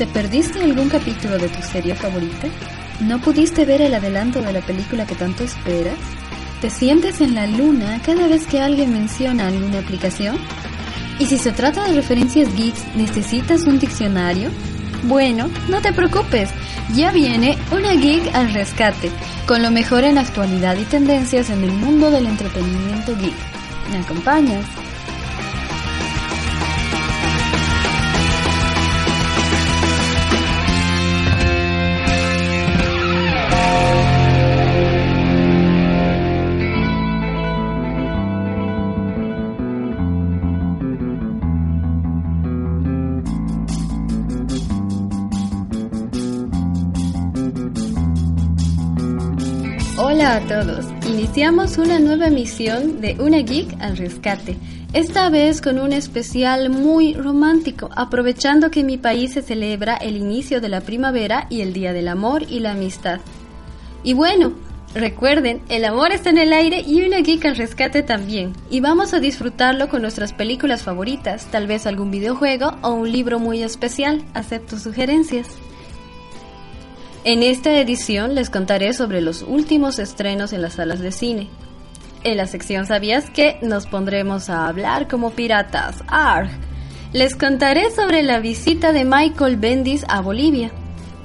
¿Te 0.00 0.06
perdiste 0.06 0.62
algún 0.62 0.88
capítulo 0.88 1.36
de 1.36 1.48
tu 1.48 1.60
serie 1.60 1.94
favorita? 1.94 2.48
¿No 3.00 3.20
pudiste 3.20 3.66
ver 3.66 3.82
el 3.82 3.92
adelanto 3.92 4.40
de 4.40 4.52
la 4.52 4.62
película 4.62 5.06
que 5.06 5.14
tanto 5.14 5.44
esperas? 5.44 5.98
¿Te 6.62 6.70
sientes 6.70 7.20
en 7.20 7.34
la 7.34 7.46
luna 7.46 8.00
cada 8.04 8.26
vez 8.26 8.46
que 8.46 8.60
alguien 8.60 8.94
menciona 8.94 9.48
alguna 9.48 9.80
aplicación? 9.80 10.38
¿Y 11.18 11.26
si 11.26 11.36
se 11.36 11.52
trata 11.52 11.84
de 11.84 11.92
referencias 11.92 12.48
geeks, 12.56 12.96
necesitas 12.96 13.64
un 13.64 13.78
diccionario? 13.78 14.50
Bueno, 15.04 15.48
no 15.68 15.80
te 15.80 15.92
preocupes, 15.92 16.50
ya 16.94 17.10
viene 17.10 17.56
una 17.72 17.94
geek 17.94 18.34
al 18.34 18.52
rescate, 18.52 19.10
con 19.46 19.62
lo 19.62 19.70
mejor 19.70 20.04
en 20.04 20.18
actualidad 20.18 20.76
y 20.76 20.84
tendencias 20.84 21.48
en 21.50 21.64
el 21.64 21.72
mundo 21.72 22.10
del 22.10 22.26
entretenimiento 22.26 23.16
geek. 23.16 23.34
¿Me 23.90 23.98
acompañas? 23.98 24.64
Todos, 50.50 50.86
iniciamos 51.08 51.78
una 51.78 52.00
nueva 52.00 52.26
emisión 52.26 53.00
de 53.00 53.16
Una 53.20 53.38
Geek 53.38 53.80
al 53.80 53.96
Rescate, 53.96 54.56
esta 54.92 55.30
vez 55.30 55.60
con 55.60 55.78
un 55.78 55.92
especial 55.92 56.70
muy 56.70 57.14
romántico, 57.14 57.88
aprovechando 57.94 58.68
que 58.68 58.80
en 58.80 58.86
mi 58.86 58.98
país 58.98 59.34
se 59.34 59.42
celebra 59.42 59.94
el 59.94 60.16
inicio 60.16 60.60
de 60.60 60.68
la 60.68 60.80
primavera 60.80 61.46
y 61.50 61.60
el 61.60 61.72
Día 61.72 61.92
del 61.92 62.08
Amor 62.08 62.42
y 62.50 62.58
la 62.58 62.72
Amistad. 62.72 63.20
Y 64.02 64.14
bueno, 64.14 64.54
recuerden, 64.92 65.62
el 65.68 65.84
amor 65.84 66.10
está 66.10 66.30
en 66.30 66.38
el 66.38 66.52
aire 66.52 66.82
y 66.84 67.00
Una 67.02 67.20
Geek 67.20 67.44
al 67.44 67.54
Rescate 67.54 68.02
también, 68.02 68.52
y 68.70 68.80
vamos 68.80 69.14
a 69.14 69.20
disfrutarlo 69.20 69.88
con 69.88 70.02
nuestras 70.02 70.32
películas 70.32 70.82
favoritas, 70.82 71.46
tal 71.52 71.68
vez 71.68 71.86
algún 71.86 72.10
videojuego 72.10 72.76
o 72.82 72.90
un 72.90 73.12
libro 73.12 73.38
muy 73.38 73.62
especial, 73.62 74.24
acepto 74.34 74.80
sugerencias. 74.80 75.46
En 77.22 77.42
esta 77.42 77.78
edición 77.78 78.34
les 78.34 78.48
contaré 78.48 78.94
sobre 78.94 79.20
los 79.20 79.42
últimos 79.42 79.98
estrenos 79.98 80.54
en 80.54 80.62
las 80.62 80.74
salas 80.74 81.00
de 81.00 81.12
cine. 81.12 81.50
En 82.24 82.38
la 82.38 82.46
sección 82.46 82.86
¿Sabías 82.86 83.28
que? 83.28 83.58
nos 83.60 83.86
pondremos 83.86 84.48
a 84.48 84.66
hablar 84.66 85.06
como 85.06 85.30
piratas. 85.32 86.02
¡Arg! 86.06 86.48
Les 87.12 87.36
contaré 87.36 87.90
sobre 87.90 88.22
la 88.22 88.40
visita 88.40 88.92
de 88.92 89.04
Michael 89.04 89.58
Bendis 89.58 90.06
a 90.08 90.22
Bolivia. 90.22 90.70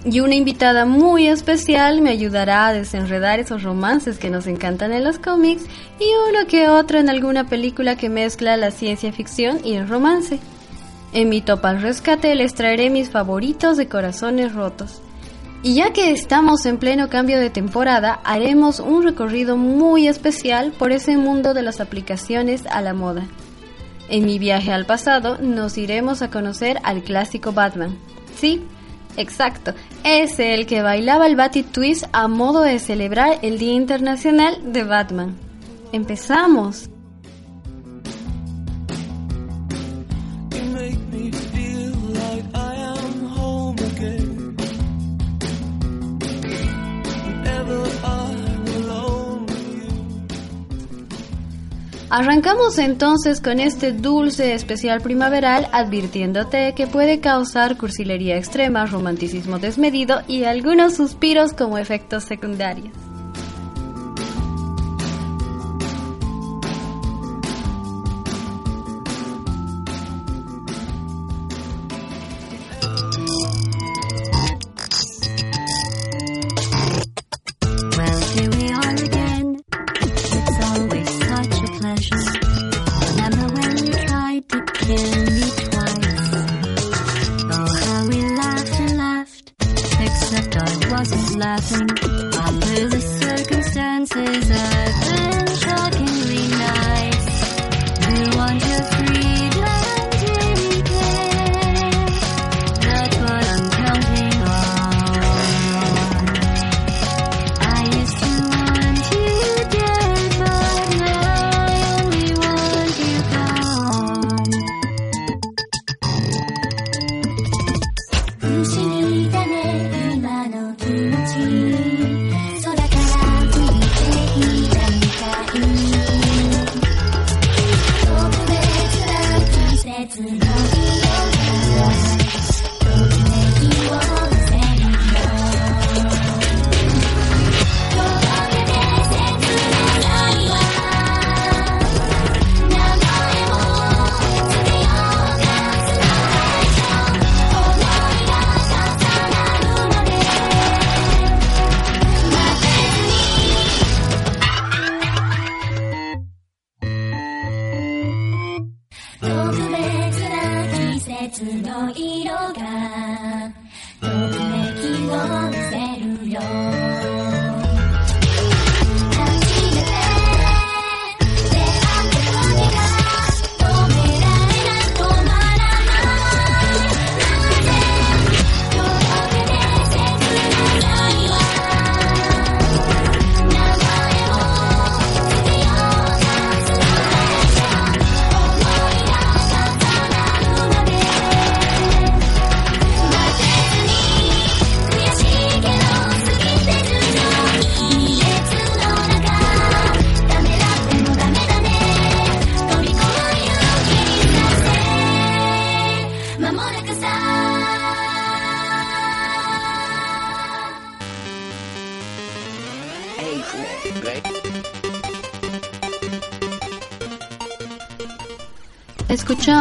Y 0.04 0.20
una 0.20 0.36
invitada 0.36 0.86
muy 0.86 1.28
especial 1.28 2.02
me 2.02 2.10
ayudará 2.10 2.68
a 2.68 2.73
desenredar 2.73 3.40
esos 3.40 3.64
romances 3.64 4.18
que 4.18 4.30
nos 4.30 4.48
encantan 4.48 4.92
en 4.92 5.06
los 5.06 5.18
cómics 5.18 5.64
y 5.98 6.06
uno 6.30 6.46
que 6.46 6.68
otro 6.68 7.00
en 7.00 7.10
alguna 7.10 7.48
película 7.48 7.96
que 7.96 8.10
mezcla 8.10 8.58
la 8.58 8.72
ciencia 8.72 9.14
ficción 9.14 9.62
y 9.64 9.76
el 9.76 9.88
romance. 9.88 10.40
En 11.14 11.30
mi 11.30 11.40
top 11.40 11.66
al 11.66 11.82
rescate 11.82 12.36
les 12.36 12.54
traeré 12.54 12.90
mis 12.90 13.10
favoritos 13.10 13.78
de 13.78 13.88
corazones 13.88 14.54
rotos. 14.54 15.02
Y 15.66 15.73
ya 15.73 15.91
que 15.94 16.11
estamos 16.11 16.63
en 16.67 16.77
pleno 16.77 17.09
cambio 17.09 17.39
de 17.39 17.49
temporada, 17.49 18.19
haremos 18.23 18.80
un 18.80 19.02
recorrido 19.02 19.58
muy 19.58 20.08
especial 20.08 20.71
por 20.71 20.91
ese 20.91 21.17
mundo 21.17 21.55
de 21.55 21.63
las 21.63 21.81
aplicaciones 21.81 22.67
a 22.67 22.83
la 22.83 22.94
moda. 22.94 23.26
En 24.08 24.27
mi 24.27 24.37
viaje 24.37 24.71
al 24.71 24.86
pasado 24.86 25.39
nos 25.39 25.80
iremos 25.80 26.21
a 26.21 26.30
conocer 26.30 26.77
al 26.83 27.02
clásico 27.02 27.52
Batman. 27.52 27.98
Sí, 28.36 28.61
exacto, 29.17 29.73
es 30.04 30.37
el 30.37 30.67
que 30.67 30.83
bailaba 30.83 31.25
el 31.25 31.36
Batty 31.36 31.64
Twist 31.64 32.05
a 32.11 32.27
modo 32.27 32.61
de 32.61 32.77
celebrar 32.77 33.39
el 33.42 33.58
Día 33.58 33.73
Internacional 33.73 34.71
de 34.71 34.83
Batman. 34.83 35.36
¡Empezamos! 35.92 36.92
Arrancamos 52.17 52.77
entonces 52.77 53.42
con 53.42 53.59
este 53.59 53.92
dulce 53.92 54.53
especial 54.53 55.02
primaveral 55.02 55.67
advirtiéndote 55.73 56.73
que 56.73 56.87
puede 56.87 57.20
causar 57.20 57.77
cursilería 57.77 58.37
extrema, 58.37 58.86
romanticismo 58.86 59.59
desmedido 59.59 60.21
y 60.25 60.45
algunos 60.45 60.95
suspiros 60.95 61.52
como 61.52 61.77
efectos 61.77 62.23
secundarios. 62.23 62.93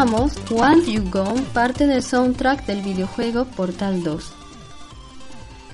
Escuchamos 0.04 0.84
You 0.86 1.10
Gone, 1.10 1.40
parte 1.54 1.86
del 1.86 2.02
soundtrack 2.02 2.66
del 2.66 2.82
videojuego 2.82 3.46
Portal 3.46 4.02
2. 4.02 4.32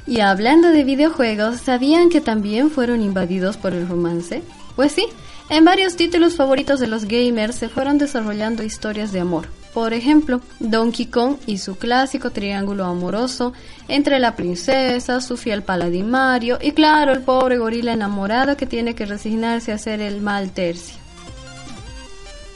Y 0.06 0.20
hablando 0.20 0.68
de 0.68 0.84
videojuegos, 0.84 1.56
¿sabían 1.56 2.10
que 2.10 2.20
también 2.20 2.70
fueron 2.70 3.00
invadidos 3.00 3.56
por 3.56 3.74
el 3.74 3.88
romance? 3.88 4.44
Pues 4.76 4.92
sí, 4.92 5.04
en 5.48 5.64
varios 5.64 5.96
títulos 5.96 6.36
favoritos 6.36 6.78
de 6.78 6.86
los 6.86 7.06
gamers 7.06 7.56
se 7.56 7.68
fueron 7.68 7.98
desarrollando 7.98 8.62
historias 8.62 9.10
de 9.10 9.18
amor. 9.18 9.48
Por 9.74 9.94
ejemplo, 9.94 10.40
Donkey 10.60 11.06
Kong 11.06 11.38
y 11.46 11.58
su 11.58 11.76
clásico 11.76 12.30
triángulo 12.30 12.84
amoroso 12.84 13.52
entre 13.88 14.20
la 14.20 14.36
princesa, 14.36 15.20
su 15.20 15.36
fiel 15.36 15.64
paladín 15.64 16.08
Mario 16.08 16.58
y 16.62 16.70
claro, 16.70 17.10
el 17.12 17.22
pobre 17.22 17.58
gorila 17.58 17.94
enamorado 17.94 18.56
que 18.56 18.66
tiene 18.66 18.94
que 18.94 19.06
resignarse 19.06 19.72
a 19.72 19.78
ser 19.78 20.00
el 20.00 20.20
mal 20.20 20.52
tercio. 20.52 21.00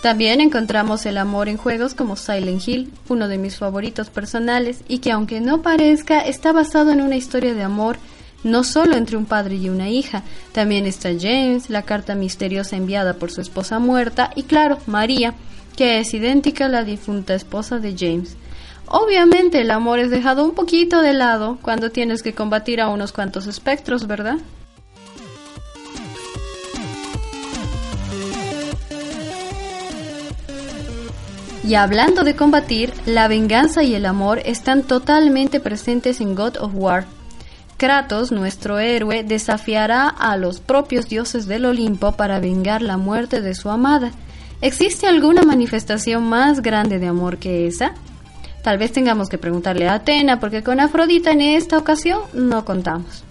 También 0.04 0.42
encontramos 0.42 1.06
el 1.06 1.16
amor 1.16 1.48
en 1.48 1.56
juegos 1.56 1.94
como 1.94 2.16
Silent 2.16 2.68
Hill, 2.68 2.92
uno 3.08 3.26
de 3.26 3.38
mis 3.38 3.56
favoritos 3.56 4.10
personales, 4.10 4.84
y 4.86 4.98
que 4.98 5.10
aunque 5.10 5.40
no 5.40 5.62
parezca, 5.62 6.20
está 6.20 6.52
basado 6.52 6.90
en 6.90 7.00
una 7.00 7.16
historia 7.16 7.54
de 7.54 7.62
amor 7.62 7.96
no 8.42 8.64
solo 8.64 8.96
entre 8.98 9.16
un 9.16 9.24
padre 9.24 9.54
y 9.56 9.70
una 9.70 9.88
hija, 9.88 10.22
también 10.52 10.84
está 10.84 11.08
James, 11.18 11.70
la 11.70 11.84
carta 11.84 12.14
misteriosa 12.16 12.76
enviada 12.76 13.14
por 13.14 13.30
su 13.30 13.40
esposa 13.40 13.78
muerta, 13.78 14.28
y 14.36 14.42
claro, 14.42 14.76
María, 14.86 15.32
que 15.74 16.00
es 16.00 16.12
idéntica 16.12 16.66
a 16.66 16.68
la 16.68 16.84
difunta 16.84 17.34
esposa 17.34 17.78
de 17.78 17.96
James. 17.98 18.36
Obviamente 18.84 19.62
el 19.62 19.70
amor 19.70 20.00
es 20.00 20.10
dejado 20.10 20.44
un 20.44 20.52
poquito 20.52 21.00
de 21.00 21.14
lado 21.14 21.56
cuando 21.62 21.90
tienes 21.90 22.22
que 22.22 22.34
combatir 22.34 22.82
a 22.82 22.90
unos 22.90 23.12
cuantos 23.12 23.46
espectros, 23.46 24.06
¿verdad? 24.06 24.36
Y 31.66 31.76
hablando 31.76 32.24
de 32.24 32.36
combatir, 32.36 32.92
la 33.06 33.26
venganza 33.26 33.82
y 33.82 33.94
el 33.94 34.04
amor 34.04 34.38
están 34.44 34.82
totalmente 34.82 35.60
presentes 35.60 36.20
en 36.20 36.34
God 36.34 36.58
of 36.58 36.72
War. 36.74 37.06
Kratos, 37.78 38.32
nuestro 38.32 38.78
héroe, 38.78 39.24
desafiará 39.24 40.08
a 40.08 40.36
los 40.36 40.60
propios 40.60 41.08
dioses 41.08 41.46
del 41.46 41.64
Olimpo 41.64 42.12
para 42.12 42.38
vengar 42.38 42.82
la 42.82 42.98
muerte 42.98 43.40
de 43.40 43.54
su 43.54 43.70
amada. 43.70 44.12
¿Existe 44.60 45.06
alguna 45.06 45.42
manifestación 45.42 46.24
más 46.24 46.60
grande 46.60 46.98
de 46.98 47.06
amor 47.06 47.38
que 47.38 47.66
esa? 47.66 47.94
Tal 48.62 48.76
vez 48.76 48.92
tengamos 48.92 49.30
que 49.30 49.38
preguntarle 49.38 49.88
a 49.88 49.94
Atena, 49.94 50.40
porque 50.40 50.62
con 50.62 50.80
Afrodita 50.80 51.32
en 51.32 51.40
esta 51.40 51.78
ocasión 51.78 52.20
no 52.34 52.66
contamos. 52.66 53.24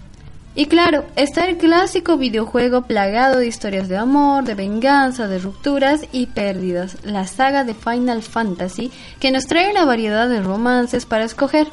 Y 0.56 0.68
claro, 0.68 1.06
está 1.16 1.46
el 1.46 1.58
clásico 1.58 2.18
videojuego 2.18 2.84
plagado 2.84 3.40
de 3.40 3.48
historias 3.48 3.90
de 3.90 3.98
amor, 3.98 4.44
de 4.44 4.54
venganza, 4.54 5.28
de 5.28 5.40
rupturas 5.40 6.02
y 6.12 6.28
pérdidas, 6.28 6.98
la 7.04 7.26
saga 7.26 7.64
de 7.64 7.74
Final 7.74 8.22
Fantasy, 8.22 8.92
que 9.20 9.32
nos 9.32 9.48
trae 9.48 9.72
una 9.72 9.84
variedad 9.84 10.30
de 10.30 10.42
romances 10.42 11.08
para 11.08 11.24
escoger. 11.24 11.68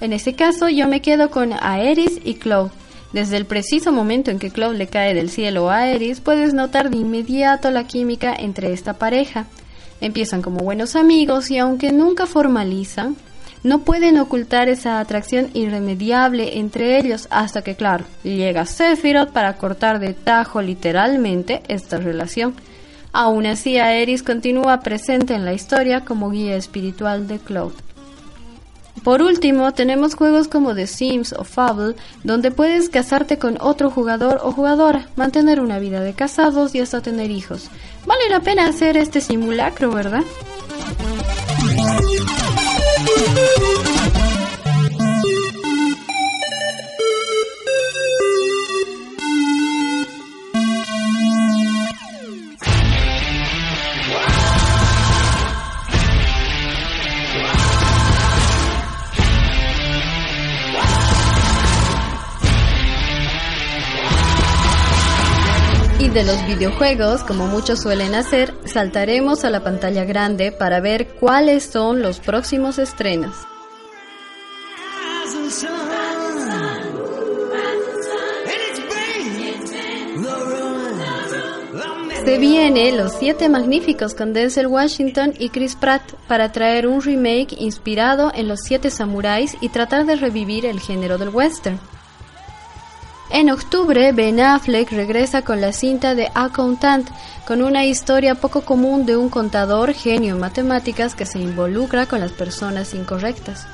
En 0.00 0.14
este 0.14 0.34
caso 0.34 0.70
yo 0.70 0.88
me 0.88 1.02
quedo 1.02 1.30
con 1.30 1.52
Aeris 1.52 2.20
y 2.24 2.36
Cloud. 2.36 2.70
Desde 3.12 3.36
el 3.36 3.44
preciso 3.44 3.92
momento 3.92 4.30
en 4.30 4.38
que 4.38 4.50
Cloud 4.50 4.76
le 4.76 4.86
cae 4.86 5.14
del 5.14 5.30
cielo 5.30 5.70
a 5.70 5.76
Aeris, 5.76 6.20
puedes 6.20 6.54
notar 6.54 6.88
de 6.88 6.96
inmediato 6.96 7.70
la 7.70 7.84
química 7.84 8.34
entre 8.34 8.72
esta 8.72 8.94
pareja. 8.94 9.46
Empiezan 10.00 10.40
como 10.40 10.58
buenos 10.60 10.96
amigos 10.96 11.50
y 11.50 11.58
aunque 11.58 11.92
nunca 11.92 12.26
formalizan, 12.26 13.16
no 13.66 13.80
pueden 13.80 14.16
ocultar 14.18 14.68
esa 14.68 15.00
atracción 15.00 15.50
irremediable 15.52 16.58
entre 16.58 17.00
ellos 17.00 17.26
hasta 17.30 17.62
que, 17.62 17.74
claro, 17.74 18.04
llega 18.22 18.64
Sephiroth 18.64 19.32
para 19.32 19.56
cortar 19.56 19.98
de 19.98 20.14
tajo 20.14 20.62
literalmente 20.62 21.62
esta 21.66 21.98
relación. 21.98 22.54
Aún 23.12 23.44
así, 23.44 23.76
Aeris 23.76 24.22
continúa 24.22 24.78
presente 24.80 25.34
en 25.34 25.44
la 25.44 25.52
historia 25.52 26.04
como 26.04 26.30
guía 26.30 26.54
espiritual 26.54 27.26
de 27.26 27.40
Cloud. 27.40 27.72
Por 29.02 29.20
último, 29.20 29.72
tenemos 29.72 30.14
juegos 30.14 30.46
como 30.46 30.72
The 30.72 30.86
Sims 30.86 31.32
o 31.32 31.42
Fable, 31.42 31.96
donde 32.22 32.52
puedes 32.52 32.88
casarte 32.88 33.36
con 33.36 33.58
otro 33.60 33.90
jugador 33.90 34.40
o 34.44 34.52
jugadora, 34.52 35.08
mantener 35.16 35.60
una 35.60 35.80
vida 35.80 36.02
de 36.02 36.12
casados 36.12 36.72
y 36.76 36.80
hasta 36.80 37.00
tener 37.00 37.32
hijos. 37.32 37.68
Vale 38.06 38.28
la 38.30 38.38
pena 38.38 38.68
hacer 38.68 38.96
este 38.96 39.20
simulacro, 39.20 39.90
¿verdad? 39.90 40.22
Thank 43.36 43.86
you. 43.88 43.95
De 66.16 66.24
los 66.24 66.46
videojuegos, 66.46 67.22
como 67.24 67.46
muchos 67.46 67.82
suelen 67.82 68.14
hacer, 68.14 68.54
saltaremos 68.64 69.44
a 69.44 69.50
la 69.50 69.62
pantalla 69.62 70.06
grande 70.06 70.50
para 70.50 70.80
ver 70.80 71.08
cuáles 71.08 71.64
son 71.64 72.00
los 72.00 72.20
próximos 72.20 72.78
estrenos. 72.78 73.36
Se 82.24 82.38
viene 82.38 82.92
Los 82.92 83.12
Siete 83.18 83.50
Magníficos 83.50 84.14
con 84.14 84.32
Denzel 84.32 84.68
Washington 84.68 85.34
y 85.38 85.50
Chris 85.50 85.76
Pratt 85.76 86.14
para 86.26 86.50
traer 86.50 86.86
un 86.86 87.02
remake 87.02 87.54
inspirado 87.58 88.32
en 88.34 88.48
Los 88.48 88.60
Siete 88.60 88.88
Samuráis 88.88 89.54
y 89.60 89.68
tratar 89.68 90.06
de 90.06 90.16
revivir 90.16 90.64
el 90.64 90.80
género 90.80 91.18
del 91.18 91.28
western. 91.28 91.78
En 93.36 93.50
octubre, 93.50 94.12
Ben 94.12 94.40
Affleck 94.40 94.90
regresa 94.92 95.42
con 95.42 95.60
la 95.60 95.74
cinta 95.74 96.14
de 96.14 96.30
Accountant, 96.34 97.06
con 97.46 97.62
una 97.62 97.84
historia 97.84 98.34
poco 98.34 98.62
común 98.62 99.04
de 99.04 99.18
un 99.18 99.28
contador 99.28 99.92
genio 99.92 100.32
en 100.32 100.40
matemáticas 100.40 101.14
que 101.14 101.26
se 101.26 101.40
involucra 101.40 102.06
con 102.06 102.20
las 102.20 102.32
personas 102.32 102.94
incorrectas. 102.94 103.66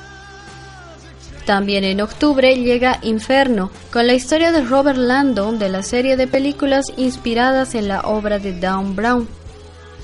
También 1.45 1.85
en 1.85 2.01
octubre 2.01 2.57
llega 2.57 2.99
Inferno, 3.03 3.71
con 3.89 4.05
la 4.05 4.15
historia 4.15 4.51
de 4.51 4.63
Robert 4.63 4.97
Landon 4.97 5.57
de 5.59 5.69
la 5.69 5.81
serie 5.81 6.17
de 6.17 6.27
películas 6.27 6.87
inspiradas 6.97 7.73
en 7.73 7.87
la 7.87 8.01
obra 8.01 8.39
de 8.39 8.59
Dan 8.59 8.97
Brown. 8.97 9.29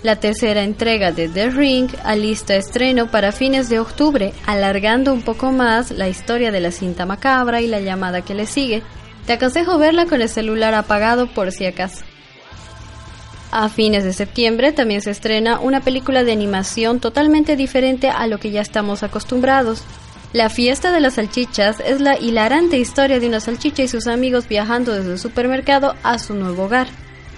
La 0.04 0.16
tercera 0.16 0.64
entrega 0.64 1.12
de 1.12 1.28
The 1.28 1.50
Ring 1.50 1.90
alista 2.06 2.56
estreno 2.56 3.12
para 3.12 3.34
fines 3.34 3.68
de 3.68 3.82
octubre, 3.82 4.32
alargando 4.46 5.12
un 5.12 5.22
poco 5.22 5.52
más 5.52 5.92
la 5.92 6.08
historia 6.08 6.50
de 6.50 6.62
la 6.62 6.72
cinta 6.72 7.06
macabra 7.06 7.60
y 7.60 7.68
la 7.68 7.82
llamada 7.82 8.22
que 8.22 8.34
le 8.34 8.46
sigue, 8.46 8.82
te 9.30 9.34
aconsejo 9.34 9.78
verla 9.78 10.08
con 10.08 10.24
el 10.24 10.28
celular 10.28 10.74
apagado 10.74 11.28
por 11.28 11.52
si 11.52 11.68
acaso. 11.68 12.04
A 13.52 13.70
fines 13.70 14.04
de 14.04 14.12
septiembre 14.12 14.72
también 14.72 15.04
se 15.04 15.12
estrena 15.12 15.60
una 15.60 15.82
película 15.82 16.24
de 16.24 16.32
animación 16.32 17.00
totalmente 17.00 17.56
diferente 17.56 18.10
a 18.10 18.26
lo 18.26 18.40
que 18.40 18.50
ya 18.50 18.62
estamos 18.62 19.04
acostumbrados. 19.04 19.84
La 20.34 20.50
fiesta 20.50 20.92
de 20.92 21.00
las 21.00 21.14
salchichas 21.14 21.80
es 21.80 22.02
la 22.02 22.18
hilarante 22.18 22.80
historia 22.80 23.20
de 23.20 23.28
una 23.28 23.40
salchicha 23.40 23.84
y 23.84 23.88
sus 23.88 24.08
amigos 24.08 24.48
viajando 24.48 24.96
desde 24.96 25.12
el 25.12 25.20
supermercado 25.20 25.94
a 26.02 26.18
su 26.18 26.34
nuevo 26.34 26.64
hogar. 26.64 26.88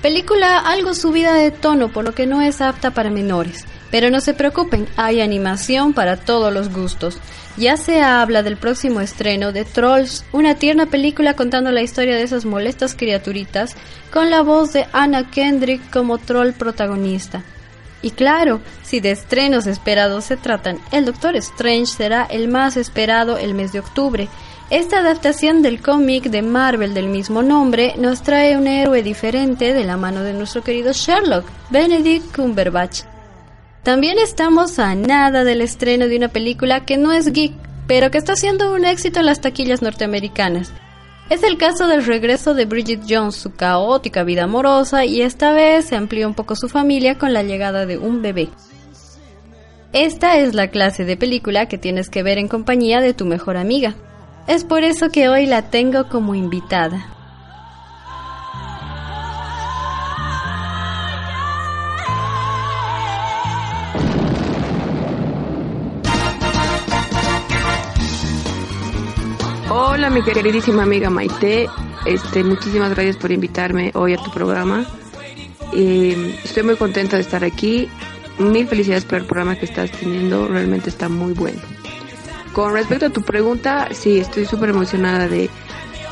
Película 0.01 0.60
algo 0.60 0.95
subida 0.95 1.33
de 1.33 1.51
tono 1.51 1.91
por 1.91 2.05
lo 2.05 2.15
que 2.15 2.25
no 2.25 2.41
es 2.41 2.62
apta 2.62 2.91
para 2.91 3.10
menores. 3.10 3.65
Pero 3.91 4.10
no 4.10 4.21
se 4.21 4.33
preocupen, 4.33 4.88
hay 4.95 5.19
animación 5.19 5.91
para 5.91 6.15
todos 6.15 6.53
los 6.53 6.71
gustos. 6.71 7.17
Ya 7.58 7.75
se 7.75 8.01
habla 8.01 8.43
del 8.43 8.58
próximo 8.58 9.01
estreno 9.01 9.51
de 9.51 9.65
Trolls, 9.65 10.24
una 10.31 10.55
tierna 10.55 10.86
película 10.86 11.36
contando 11.36 11.72
la 11.72 11.81
historia 11.81 12.15
de 12.15 12.24
esas 12.24 12.46
molestas 12.46 12.96
criaturitas, 12.96 13.75
con 14.12 14.29
la 14.29 14.41
voz 14.41 14.74
de 14.74 14.88
Anna 14.93 15.29
Kendrick 15.29 15.89
como 15.91 16.17
troll 16.17 16.53
protagonista. 16.53 17.43
Y 18.01 18.12
claro, 18.12 18.62
si 18.84 19.00
de 19.00 19.12
estrenos 19.12 19.67
esperados 19.67 20.25
se 20.25 20.38
tratan, 20.38 20.79
el 20.91 21.05
Doctor 21.05 21.36
Strange 21.36 21.86
será 21.86 22.24
el 22.24 22.48
más 22.48 22.77
esperado 22.77 23.38
el 23.38 23.53
mes 23.53 23.74
de 23.74 23.79
octubre. 23.79 24.27
Esta 24.70 25.00
adaptación 25.00 25.62
del 25.62 25.81
cómic 25.81 26.24
de 26.24 26.41
Marvel 26.41 26.93
del 26.93 27.10
mismo 27.10 27.43
nombre 27.43 27.93
nos 27.98 28.24
trae 28.24 28.58
un 28.58 28.67
héroe 28.67 29.03
diferente 29.03 29.74
de 29.74 29.84
la 29.84 29.98
mano 29.98 30.24
de 30.24 30.34
nuestro 30.34 30.63
querido 30.63 30.93
Sherlock, 30.93 31.46
Benedict 31.70 32.34
Cumberbatch. 32.34 33.10
También 33.83 34.19
estamos 34.19 34.77
a 34.77 34.93
nada 34.93 35.43
del 35.43 35.61
estreno 35.61 36.07
de 36.07 36.17
una 36.17 36.27
película 36.27 36.85
que 36.85 36.97
no 36.97 37.11
es 37.11 37.33
geek, 37.33 37.53
pero 37.88 38.11
que 38.11 38.19
está 38.19 38.35
siendo 38.35 38.73
un 38.73 38.85
éxito 38.85 39.19
en 39.19 39.25
las 39.25 39.41
taquillas 39.41 39.81
norteamericanas. 39.81 40.71
Es 41.31 41.41
el 41.41 41.57
caso 41.57 41.88
del 41.88 42.05
regreso 42.05 42.53
de 42.53 42.65
Bridget 42.65 43.01
Jones, 43.09 43.35
su 43.35 43.55
caótica 43.55 44.23
vida 44.23 44.43
amorosa, 44.43 45.05
y 45.05 45.21
esta 45.21 45.51
vez 45.51 45.85
se 45.85 45.95
amplió 45.95 46.27
un 46.27 46.35
poco 46.35 46.55
su 46.55 46.69
familia 46.69 47.17
con 47.17 47.33
la 47.33 47.41
llegada 47.41 47.88
de 47.88 47.97
un 47.97 48.21
bebé. 48.21 48.50
Esta 49.93 50.38
es 50.38 50.53
la 50.53 50.67
clase 50.67 51.03
de 51.03 51.17
película 51.17 51.65
que 51.65 51.79
tienes 51.79 52.09
que 52.09 52.21
ver 52.21 52.38
en 52.38 52.47
compañía 52.47 53.01
de 53.01 53.13
tu 53.15 53.25
mejor 53.25 53.57
amiga. 53.57 53.95
Es 54.47 54.63
por 54.63 54.83
eso 54.83 55.09
que 55.09 55.27
hoy 55.27 55.47
la 55.47 55.69
tengo 55.69 56.07
como 56.07 56.35
invitada. 56.35 57.20
Hola, 69.73 70.09
mi 70.09 70.21
queridísima 70.21 70.83
amiga 70.83 71.09
Maite. 71.09 71.69
Este, 72.05 72.43
muchísimas 72.43 72.89
gracias 72.89 73.15
por 73.15 73.31
invitarme 73.31 73.91
hoy 73.93 74.13
a 74.13 74.17
tu 74.17 74.29
programa. 74.29 74.85
estoy 75.71 76.63
muy 76.63 76.75
contenta 76.75 77.15
de 77.15 77.21
estar 77.21 77.45
aquí. 77.45 77.87
Mil 78.37 78.67
felicidades 78.67 79.05
por 79.05 79.19
el 79.19 79.23
programa 79.23 79.55
que 79.55 79.63
estás 79.63 79.89
teniendo. 79.91 80.49
Realmente 80.49 80.89
está 80.89 81.07
muy 81.07 81.31
bueno. 81.31 81.61
Con 82.51 82.73
respecto 82.73 83.05
a 83.05 83.11
tu 83.11 83.21
pregunta, 83.21 83.87
sí, 83.93 84.19
estoy 84.19 84.45
súper 84.45 84.71
emocionada 84.71 85.29
de, 85.29 85.49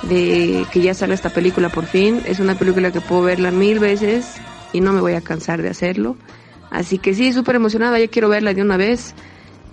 de 0.04 0.66
que 0.72 0.80
ya 0.80 0.94
salga 0.94 1.16
esta 1.16 1.30
película 1.30 1.68
por 1.68 1.86
fin. 1.86 2.22
Es 2.26 2.40
una 2.40 2.56
película 2.56 2.94
que 2.94 3.02
puedo 3.02 3.24
verla 3.24 3.52
mil 3.52 3.80
veces 3.80 4.36
y 4.72 4.80
no 4.80 4.94
me 4.94 5.02
voy 5.02 5.16
a 5.16 5.22
cansar 5.22 5.62
de 5.62 5.68
hacerlo. 5.68 6.16
Así 6.70 6.98
que 6.98 7.14
sí, 7.14 7.34
súper 7.34 7.58
emocionada, 7.58 8.00
ya 8.00 8.08
quiero 8.08 8.30
verla 8.30 8.54
de 8.54 8.62
una 8.62 8.78
vez. 8.78 9.16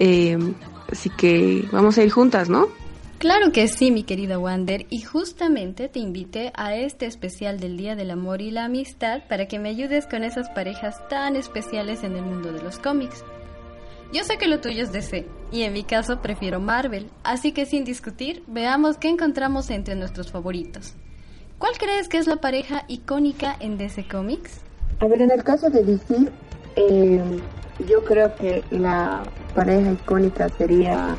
Eh, 0.00 0.36
así 0.90 1.08
que 1.08 1.68
vamos 1.70 1.96
a 1.98 2.02
ir 2.02 2.10
juntas, 2.10 2.48
¿no? 2.48 2.66
Claro 3.18 3.50
que 3.50 3.66
sí, 3.66 3.90
mi 3.90 4.02
querida 4.02 4.38
Wander, 4.38 4.84
y 4.90 5.00
justamente 5.00 5.88
te 5.88 6.00
invité 6.00 6.52
a 6.54 6.76
este 6.76 7.06
especial 7.06 7.58
del 7.58 7.78
Día 7.78 7.96
del 7.96 8.10
Amor 8.10 8.42
y 8.42 8.50
la 8.50 8.66
Amistad 8.66 9.22
para 9.26 9.48
que 9.48 9.58
me 9.58 9.70
ayudes 9.70 10.06
con 10.06 10.22
esas 10.22 10.50
parejas 10.50 10.96
tan 11.08 11.34
especiales 11.34 12.04
en 12.04 12.14
el 12.14 12.22
mundo 12.22 12.52
de 12.52 12.62
los 12.62 12.78
cómics. 12.78 13.24
Yo 14.12 14.22
sé 14.22 14.36
que 14.36 14.48
lo 14.48 14.60
tuyo 14.60 14.82
es 14.82 14.92
DC, 14.92 15.26
y 15.50 15.62
en 15.62 15.72
mi 15.72 15.82
caso 15.82 16.20
prefiero 16.20 16.60
Marvel, 16.60 17.08
así 17.24 17.52
que 17.52 17.64
sin 17.64 17.84
discutir, 17.84 18.42
veamos 18.48 18.98
qué 18.98 19.08
encontramos 19.08 19.70
entre 19.70 19.94
nuestros 19.94 20.30
favoritos. 20.30 20.92
¿Cuál 21.56 21.72
crees 21.78 22.08
que 22.08 22.18
es 22.18 22.26
la 22.26 22.36
pareja 22.36 22.84
icónica 22.86 23.56
en 23.60 23.78
DC 23.78 24.06
Comics? 24.08 24.60
A 25.00 25.06
ver, 25.06 25.22
en 25.22 25.30
el 25.30 25.42
caso 25.42 25.70
de 25.70 25.82
DC, 25.82 26.28
eh, 26.76 27.22
yo 27.88 28.04
creo 28.04 28.34
que 28.34 28.62
la 28.70 29.22
pareja 29.54 29.92
icónica 29.92 30.50
sería 30.50 31.16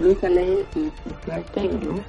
Luisa 0.00 0.28
Lane 0.28 0.64
y 0.74 0.90
Clark 1.24 1.44
Kent, 1.52 1.82
¿no? 1.82 2.00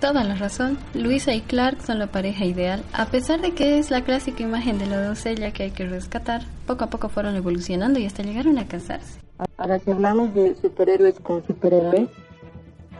Toda 0.00 0.24
la 0.24 0.34
razón. 0.34 0.78
Luisa 0.94 1.34
y 1.34 1.42
Clark 1.42 1.82
son 1.82 1.98
la 1.98 2.06
pareja 2.06 2.46
ideal. 2.46 2.82
A 2.94 3.06
pesar 3.06 3.42
de 3.42 3.52
que 3.52 3.78
es 3.78 3.90
la 3.90 4.02
clásica 4.02 4.42
imagen 4.42 4.78
de 4.78 4.86
la 4.86 5.04
doncella 5.04 5.52
que 5.52 5.64
hay 5.64 5.70
que 5.72 5.86
rescatar, 5.86 6.42
poco 6.66 6.84
a 6.84 6.90
poco 6.90 7.10
fueron 7.10 7.36
evolucionando 7.36 7.98
y 7.98 8.06
hasta 8.06 8.22
llegaron 8.22 8.58
a 8.58 8.66
casarse. 8.66 9.20
Ahora, 9.58 9.78
si 9.78 9.90
hablamos 9.90 10.34
de 10.34 10.54
superhéroes 10.54 11.20
con 11.20 11.46
superhéroes, 11.46 12.08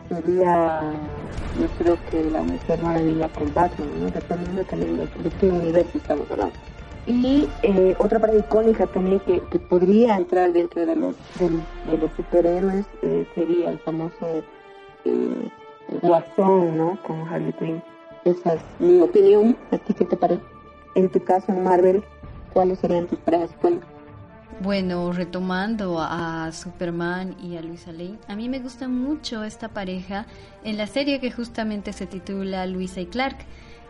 sería, 0.09 0.81
yo 1.59 1.67
creo 1.79 1.97
que 2.11 2.23
la 2.29 2.43
Mujer 2.43 2.83
Maravilla 2.83 3.29
con 3.29 3.51
Batman, 3.53 3.89
¿no? 3.99 4.11
Dependiendo 4.11 4.63
también 4.65 4.97
de 4.97 5.29
qué 5.39 5.47
universo 5.47 5.97
estamos 5.97 6.29
hablando. 6.29 6.55
Y 7.07 7.47
eh, 7.63 7.95
otra 7.97 8.19
parte 8.19 8.37
icónica 8.37 8.85
también 8.87 9.19
que, 9.21 9.41
podría 9.59 10.17
entrar 10.17 10.53
dentro 10.53 10.85
de 10.85 10.95
los, 10.95 11.15
de, 11.39 11.97
los 11.97 12.11
superhéroes 12.15 12.85
eh, 13.01 13.27
sería 13.33 13.71
el 13.71 13.79
famoso 13.79 14.43
eh, 15.05 15.49
Guasón, 16.01 16.77
¿no? 16.77 16.99
Con 17.03 17.27
Harley 17.27 17.53
Quinn. 17.53 17.81
Esa 18.23 18.53
es 18.53 18.61
mi 18.79 19.01
opinión. 19.01 19.57
¿A 19.71 19.77
ti 19.77 19.93
qué 19.93 20.05
te 20.05 20.15
parece? 20.15 20.43
En 20.93 21.09
tu 21.09 21.23
caso, 21.23 21.51
en 21.51 21.63
Marvel, 21.63 22.03
¿cuáles 22.53 22.79
serían 22.79 23.07
tus 23.07 23.17
parejas 23.19 23.49
icónicas? 23.57 23.89
Bueno, 24.61 25.11
retomando 25.11 25.97
a 25.99 26.51
Superman 26.51 27.35
y 27.41 27.57
a 27.57 27.63
Luisa 27.63 27.91
Lane, 27.91 28.19
a 28.27 28.35
mí 28.35 28.47
me 28.47 28.59
gusta 28.59 28.87
mucho 28.87 29.43
esta 29.43 29.69
pareja 29.69 30.27
en 30.63 30.77
la 30.77 30.85
serie 30.85 31.19
que 31.19 31.31
justamente 31.31 31.93
se 31.93 32.05
titula 32.05 32.67
Luisa 32.67 33.01
y 33.01 33.07
Clark. 33.07 33.37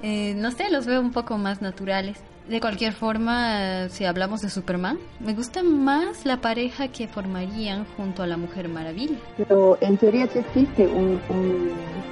No 0.04 0.52
sé, 0.52 0.70
los 0.70 0.86
veo 0.86 1.02
un 1.02 1.12
poco 1.12 1.38
más 1.38 1.62
naturales. 1.62 2.18
De 2.48 2.60
cualquier 2.60 2.94
forma, 2.94 3.88
si 3.90 4.04
hablamos 4.04 4.42
de 4.42 4.50
Superman, 4.50 4.98
me 5.20 5.34
gusta 5.34 5.64
más 5.64 6.26
la 6.26 6.42
pareja 6.42 6.88
que 6.88 7.08
formarían 7.08 7.86
junto 7.96 8.24
a 8.24 8.28
la 8.28 8.36
Mujer 8.36 8.68
Maravilla. 8.68 9.18
Pero 9.38 9.78
en 9.80 9.96
teoría 9.98 10.28
sí 10.28 10.40
existe 10.40 10.88
un, 10.88 11.22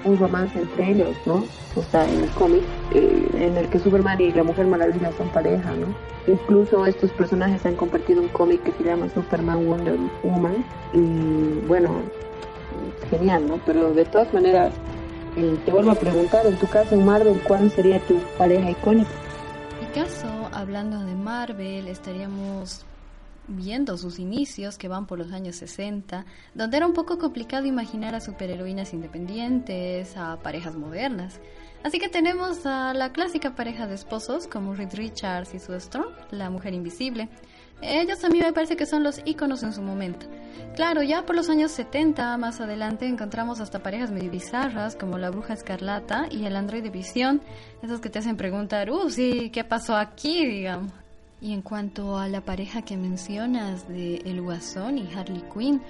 un, 0.05 0.17
romance 0.17 0.59
entre 0.59 0.91
ellos, 0.91 1.17
¿no? 1.25 1.43
O 1.75 1.81
sea, 1.91 2.07
en 2.07 2.23
el 2.23 2.29
cómic, 2.29 2.61
eh, 2.93 3.27
en 3.33 3.57
el 3.57 3.67
que 3.69 3.79
Superman 3.79 4.21
y 4.21 4.31
la 4.31 4.43
Mujer 4.43 4.67
Maravilla 4.67 5.11
son 5.17 5.29
pareja, 5.29 5.71
¿no? 5.73 5.87
Incluso 6.31 6.85
estos 6.85 7.11
personajes 7.11 7.65
han 7.65 7.75
compartido 7.75 8.21
un 8.21 8.29
cómic 8.29 8.61
que 8.63 8.71
se 8.73 8.83
llama 8.83 9.09
Superman 9.09 9.65
Wonder 9.65 9.97
Woman. 10.23 10.63
Y 10.93 11.65
bueno, 11.67 12.03
genial, 13.09 13.47
¿no? 13.47 13.59
Pero 13.65 13.93
de 13.93 14.05
todas 14.05 14.31
maneras, 14.33 14.73
te 15.65 15.71
vuelvo 15.71 15.91
a 15.91 15.95
preguntar, 15.95 16.45
en 16.45 16.57
tu 16.57 16.67
caso 16.67 16.95
en 16.95 17.05
Marvel, 17.05 17.39
¿cuál 17.47 17.69
sería 17.71 17.99
tu 18.01 18.19
pareja 18.37 18.71
icónica? 18.71 19.09
caso, 19.93 20.49
hablando 20.51 20.99
de 21.03 21.15
Marvel, 21.15 21.87
estaríamos 21.87 22.85
viendo 23.47 23.97
sus 23.97 24.19
inicios 24.19 24.77
que 24.77 24.87
van 24.87 25.07
por 25.07 25.17
los 25.17 25.31
años 25.31 25.55
60, 25.55 26.25
donde 26.53 26.77
era 26.77 26.85
un 26.85 26.93
poco 26.93 27.17
complicado 27.17 27.65
imaginar 27.65 28.13
a 28.13 28.21
superheroínas 28.21 28.93
independientes, 28.93 30.15
a 30.15 30.37
parejas 30.37 30.75
modernas. 30.75 31.39
Así 31.83 31.97
que 31.97 32.07
tenemos 32.07 32.65
a 32.65 32.93
la 32.93 33.11
clásica 33.11 33.55
pareja 33.55 33.87
de 33.87 33.95
esposos 33.95 34.47
como 34.47 34.75
Reed 34.75 34.93
Richards 34.93 35.55
y 35.55 35.59
Sue 35.59 35.77
Storm, 35.77 36.09
la 36.29 36.49
mujer 36.49 36.73
invisible, 36.73 37.29
ellos 37.81 38.23
a 38.23 38.29
mí 38.29 38.39
me 38.39 38.53
parece 38.53 38.75
que 38.75 38.85
son 38.85 39.03
los 39.03 39.21
íconos 39.25 39.63
en 39.63 39.73
su 39.73 39.81
momento. 39.81 40.27
Claro, 40.75 41.03
ya 41.03 41.25
por 41.25 41.35
los 41.35 41.49
años 41.49 41.71
70 41.71 42.37
más 42.37 42.61
adelante 42.61 43.05
encontramos 43.05 43.59
hasta 43.59 43.79
parejas 43.79 44.11
medio 44.11 44.31
bizarras 44.31 44.95
como 44.95 45.17
la 45.17 45.29
bruja 45.29 45.53
escarlata 45.53 46.27
y 46.29 46.45
el 46.45 46.55
androide 46.55 46.89
visión, 46.89 47.41
esos 47.81 47.99
que 47.99 48.09
te 48.09 48.19
hacen 48.19 48.37
preguntar, 48.37 48.89
uh, 48.89 49.09
sí, 49.09 49.49
¿qué 49.49 49.63
pasó 49.63 49.95
aquí? 49.95 50.45
digamos. 50.45 50.91
Y 51.41 51.53
en 51.53 51.61
cuanto 51.61 52.17
a 52.17 52.27
la 52.27 52.41
pareja 52.41 52.81
que 52.81 52.97
mencionas 52.97 53.87
de 53.87 54.17
El 54.25 54.41
Guasón 54.41 54.97
y 54.97 55.09
Harley 55.13 55.43
Quinn, 55.53 55.81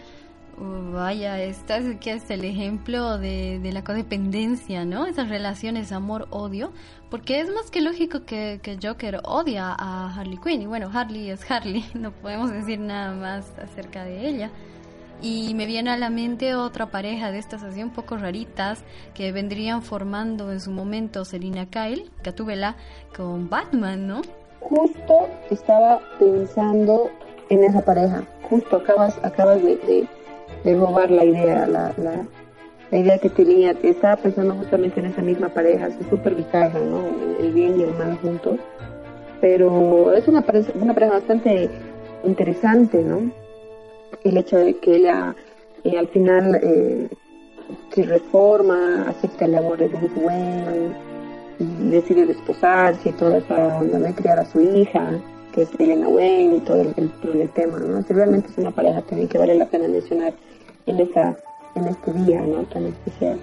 vaya, 0.60 1.42
esta 1.42 1.78
es 1.78 1.98
que 2.00 2.14
es 2.14 2.30
el 2.30 2.44
ejemplo 2.44 3.18
de, 3.18 3.60
de 3.60 3.72
la 3.72 3.84
codependencia, 3.84 4.86
¿no? 4.86 5.06
Esas 5.06 5.30
relaciones 5.30 5.92
amor-odio, 5.92 6.72
porque 7.10 7.40
es 7.40 7.50
más 7.50 7.72
que 7.72 7.82
lógico 7.82 8.26
que, 8.26 8.60
que, 8.62 8.78
Joker 8.82 9.22
odia 9.24 9.76
a 9.78 10.14
Harley 10.14 10.38
Quinn. 10.38 10.62
Y 10.62 10.66
bueno, 10.66 10.90
Harley 10.94 11.30
es 11.30 11.50
Harley, 11.50 11.86
no 11.94 12.12
podemos 12.12 12.52
decir 12.52 12.80
nada 12.80 13.14
más 13.14 13.52
acerca 13.58 14.04
de 14.04 14.28
ella. 14.28 14.52
Y 15.22 15.54
me 15.54 15.66
viene 15.66 15.92
a 15.92 15.98
la 15.98 16.10
mente 16.10 16.56
otra 16.56 16.86
pareja 16.92 17.32
de 17.32 17.40
estas 17.40 17.64
así 17.64 17.84
un 17.84 17.90
poco 17.90 18.16
raritas 18.16 18.84
que 19.14 19.34
vendrían 19.34 19.82
formando 19.82 20.52
en 20.52 20.62
su 20.62 20.72
momento 20.72 21.26
Selina 21.26 21.66
Kyle, 21.66 22.10
Gatúbela, 22.24 22.78
con 23.16 23.50
Batman, 23.50 24.08
¿no? 24.08 24.22
Justo 24.62 25.28
estaba 25.50 26.00
pensando 26.20 27.10
en 27.50 27.64
esa 27.66 27.82
pareja. 27.82 28.24
Justo 28.44 28.78
acabas, 28.78 29.20
acabas 29.24 29.62
de, 29.62 30.08
robar 30.64 31.12
la 31.12 31.26
idea, 31.26 31.68
la, 31.68 31.94
la 31.98 32.26
la 32.92 32.98
idea 32.98 33.18
que 33.20 33.30
tenía, 33.30 33.76
estaba 33.84 34.16
pensando 34.16 34.56
justamente 34.56 35.00
en 35.00 35.08
esa 35.08 35.22
misma 35.22 35.50
pareja, 35.50 35.88
es 35.88 35.96
súper 36.10 36.34
bizarra, 36.34 36.80
¿no? 36.80 37.04
El 37.40 37.54
bien 37.54 37.80
y 37.80 37.84
el 37.84 37.94
mal 37.94 38.18
juntos. 38.18 38.60
Pero 39.42 40.12
es 40.14 40.28
una 40.28 40.42
pareja, 40.42 40.72
una 40.76 40.94
pareja 40.94 41.14
bastante 41.14 41.70
interesante, 42.24 43.04
¿no? 43.04 43.32
El 44.24 44.38
hecho 44.38 44.58
de 44.58 44.76
que 44.78 44.96
ella 44.96 45.36
eh, 45.84 45.98
al 46.00 46.08
final 46.08 46.60
eh, 46.64 47.08
se 47.92 48.04
reforma, 48.04 49.06
acepta 49.08 49.46
el 49.46 49.56
amor 49.56 49.78
de 49.78 49.88
Bruce 49.88 50.20
Wayne, 50.20 50.92
decide 51.92 52.26
desposarse 52.26 53.10
y 53.10 53.12
toda 53.14 53.38
esa 53.38 53.78
onda 53.78 54.00
de 54.00 54.14
criar 54.16 54.40
a 54.40 54.46
su 54.46 54.62
hija, 54.62 55.12
que 55.60 55.74
es 55.74 55.80
Elena 55.80 56.08
Wayne 56.08 56.58
y 56.58 56.60
todo 56.62 56.82
el, 56.82 57.50
tema, 57.50 57.80
¿no? 57.80 58.02
realmente 58.08 58.50
es 58.50 58.58
una 58.58 58.72
pareja 58.72 59.02
también 59.02 59.28
que 59.28 59.38
vale 59.38 59.56
la 59.56 59.66
pena 59.66 59.88
mencionar 59.88 60.34
en 60.86 61.00
esa 61.00 61.38
en 61.76 61.88
este 61.88 62.14
día, 62.14 62.42
¿no? 62.42 62.64
Tan 62.64 62.86
especial. 62.86 63.40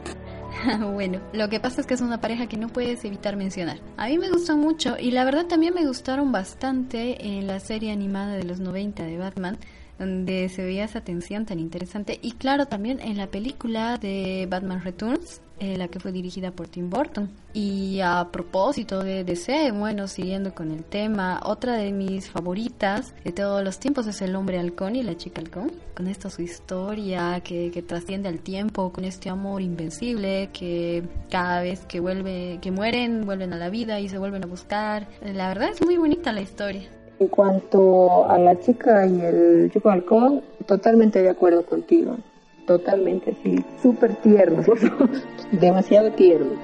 bueno, 0.94 1.20
lo 1.32 1.48
que 1.48 1.60
pasa 1.60 1.80
es 1.80 1.86
que 1.86 1.94
es 1.94 2.00
una 2.00 2.20
pareja 2.20 2.46
que 2.46 2.56
no 2.56 2.68
puedes 2.68 3.04
evitar 3.04 3.36
mencionar. 3.36 3.78
A 3.98 4.08
mí 4.08 4.18
me 4.18 4.30
gustó 4.30 4.56
mucho 4.56 4.96
y 4.98 5.10
la 5.10 5.24
verdad 5.24 5.46
también 5.46 5.74
me 5.74 5.86
gustaron 5.86 6.32
bastante 6.32 7.26
en 7.26 7.46
la 7.46 7.60
serie 7.60 7.92
animada 7.92 8.34
de 8.34 8.44
los 8.44 8.60
90 8.60 9.04
de 9.04 9.18
Batman, 9.18 9.58
donde 9.98 10.48
se 10.48 10.64
veía 10.64 10.84
esa 10.84 11.02
tensión 11.02 11.44
tan 11.44 11.60
interesante. 11.60 12.18
Y 12.22 12.32
claro, 12.32 12.66
también 12.66 13.00
en 13.00 13.18
la 13.18 13.26
película 13.26 13.98
de 13.98 14.46
Batman 14.50 14.82
Returns, 14.82 15.42
eh, 15.58 15.76
la 15.76 15.88
que 15.88 16.00
fue 16.00 16.12
dirigida 16.12 16.50
por 16.50 16.68
Tim 16.68 16.90
Burton. 16.90 17.30
Y 17.54 18.00
a 18.00 18.28
propósito 18.30 19.02
de 19.02 19.24
DC, 19.24 19.72
bueno, 19.72 20.06
siguiendo 20.06 20.54
con 20.54 20.70
el 20.70 20.84
tema, 20.84 21.40
otra 21.44 21.74
de 21.76 21.92
mis 21.92 22.28
favoritas 22.28 23.14
de 23.24 23.32
todos 23.32 23.64
los 23.64 23.78
tiempos 23.78 24.06
es 24.06 24.20
El 24.20 24.36
hombre 24.36 24.58
halcón 24.58 24.96
y 24.96 25.02
la 25.02 25.16
chica 25.16 25.40
halcón. 25.40 25.72
Con 25.94 26.08
esta 26.08 26.28
su 26.28 26.42
historia 26.42 27.40
que, 27.40 27.70
que 27.70 27.82
trasciende 27.82 28.28
al 28.28 28.40
tiempo, 28.40 28.92
con 28.92 29.04
este 29.04 29.30
amor 29.30 29.62
invencible 29.62 30.50
que 30.52 31.02
cada 31.30 31.62
vez 31.62 31.86
que 31.86 32.00
vuelve, 32.00 32.58
que 32.60 32.70
mueren, 32.70 33.24
vuelven 33.24 33.52
a 33.52 33.56
la 33.56 33.70
vida 33.70 33.98
y 34.00 34.08
se 34.08 34.18
vuelven 34.18 34.44
a 34.44 34.46
buscar. 34.46 35.08
La 35.22 35.48
verdad 35.48 35.70
es 35.70 35.82
muy 35.82 35.96
bonita 35.96 36.32
la 36.32 36.42
historia. 36.42 36.82
En 37.18 37.28
cuanto 37.28 38.28
a 38.28 38.38
la 38.38 38.60
chica 38.60 39.06
y 39.06 39.20
el 39.22 39.70
chico 39.72 39.88
halcón, 39.88 40.42
totalmente 40.66 41.22
de 41.22 41.30
acuerdo 41.30 41.64
contigo. 41.64 42.16
Totalmente, 42.66 43.36
sí. 43.42 43.64
Súper 43.82 44.14
tiernos, 44.16 44.66
demasiado 45.52 46.10
tiernos. 46.12 46.58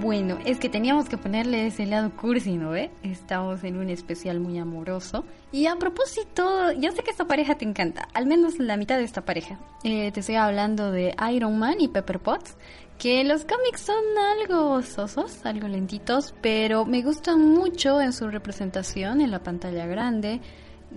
Bueno, 0.00 0.38
es 0.46 0.58
que 0.58 0.68
teníamos 0.68 1.08
que 1.08 1.18
ponerle 1.18 1.66
ese 1.66 1.84
lado 1.84 2.10
cursi, 2.16 2.56
¿no? 2.56 2.74
Estamos 3.02 3.64
en 3.64 3.76
un 3.76 3.90
especial 3.90 4.40
muy 4.40 4.58
amoroso. 4.58 5.24
Y 5.52 5.66
a 5.66 5.76
propósito, 5.76 6.72
yo 6.72 6.92
sé 6.92 7.02
que 7.02 7.10
esta 7.10 7.26
pareja 7.26 7.56
te 7.56 7.64
encanta, 7.64 8.08
al 8.14 8.26
menos 8.26 8.58
la 8.58 8.76
mitad 8.76 8.96
de 8.96 9.04
esta 9.04 9.24
pareja. 9.24 9.58
Eh, 9.82 10.10
te 10.12 10.20
estoy 10.20 10.36
hablando 10.36 10.90
de 10.90 11.14
Iron 11.32 11.58
Man 11.58 11.80
y 11.80 11.88
Pepper 11.88 12.20
Potts, 12.20 12.56
que 12.98 13.24
los 13.24 13.44
cómics 13.44 13.80
son 13.80 14.04
algo 14.40 14.80
sosos, 14.82 15.44
algo 15.44 15.68
lentitos, 15.68 16.34
pero 16.40 16.84
me 16.86 17.02
gustan 17.02 17.50
mucho 17.50 18.00
en 18.00 18.12
su 18.12 18.28
representación 18.28 19.20
en 19.20 19.30
la 19.30 19.42
pantalla 19.42 19.86
grande, 19.86 20.40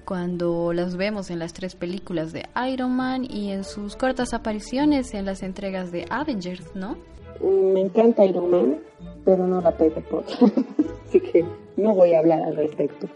cuando 0.06 0.74
las 0.74 0.96
vemos 0.96 1.30
en 1.30 1.39
las 1.39 1.54
tres 1.54 1.75
películas 1.75 2.34
de 2.34 2.46
Iron 2.72 2.96
Man 2.96 3.25
y 3.30 3.51
en 3.51 3.63
sus 3.63 3.96
cortas 3.96 4.34
apariciones 4.34 5.13
en 5.13 5.25
las 5.25 5.44
entregas 5.44 5.92
de 5.92 6.06
Avengers, 6.10 6.75
¿no? 6.75 6.98
Mm, 7.42 7.74
me 7.74 7.82
encanta 7.82 8.25
Iron 8.25 8.50
Man, 8.50 8.77
pero 9.25 9.48
no 9.48 9.62
la 9.62 9.72
pego 9.72 10.01
por. 10.01 10.24
Así 11.08 11.20
que 11.20 11.46
no 11.75 11.94
voy 11.94 12.13
a 12.13 12.20
hablar 12.20 12.42
al 12.44 12.56
respecto. 12.56 13.08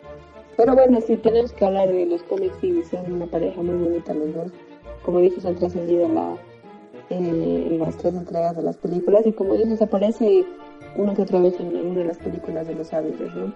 Pero 0.57 0.75
bueno, 0.75 0.99
sí 1.01 1.17
tenemos 1.17 1.51
que 1.53 1.65
hablar 1.65 1.89
de 1.89 2.05
los 2.05 2.23
cómics 2.23 2.63
y 2.63 2.83
son 2.83 3.11
una 3.11 3.25
pareja 3.25 3.61
muy 3.61 3.75
bonita 3.75 4.13
los 4.13 4.33
dos. 4.33 4.51
Como 5.03 5.19
dices, 5.19 5.45
han 5.45 5.55
trascendido 5.55 6.07
la, 6.07 6.35
en 7.09 7.79
las 7.79 7.97
tres 7.97 8.13
entregas 8.13 8.55
de 8.55 8.63
las 8.63 8.77
películas 8.77 9.25
y 9.25 9.31
como 9.31 9.55
dices, 9.55 9.81
aparece 9.81 10.45
una 10.95 11.13
que 11.13 11.23
otra 11.23 11.39
vez 11.39 11.59
en 11.59 11.75
una 11.75 11.99
de 11.99 12.05
las 12.05 12.17
películas 12.17 12.67
de 12.67 12.75
los 12.75 12.93
Avengers, 12.93 13.33
¿no? 13.35 13.53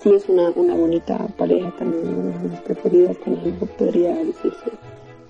Sí, 0.00 0.14
es 0.14 0.28
una, 0.28 0.50
una 0.50 0.74
bonita 0.74 1.18
pareja 1.36 1.70
también, 1.78 2.08
una 2.08 2.38
de 2.38 2.48
mis 2.48 2.60
preferidas 2.60 3.16
también, 3.18 3.56
podría 3.78 4.14
decirse, 4.16 4.70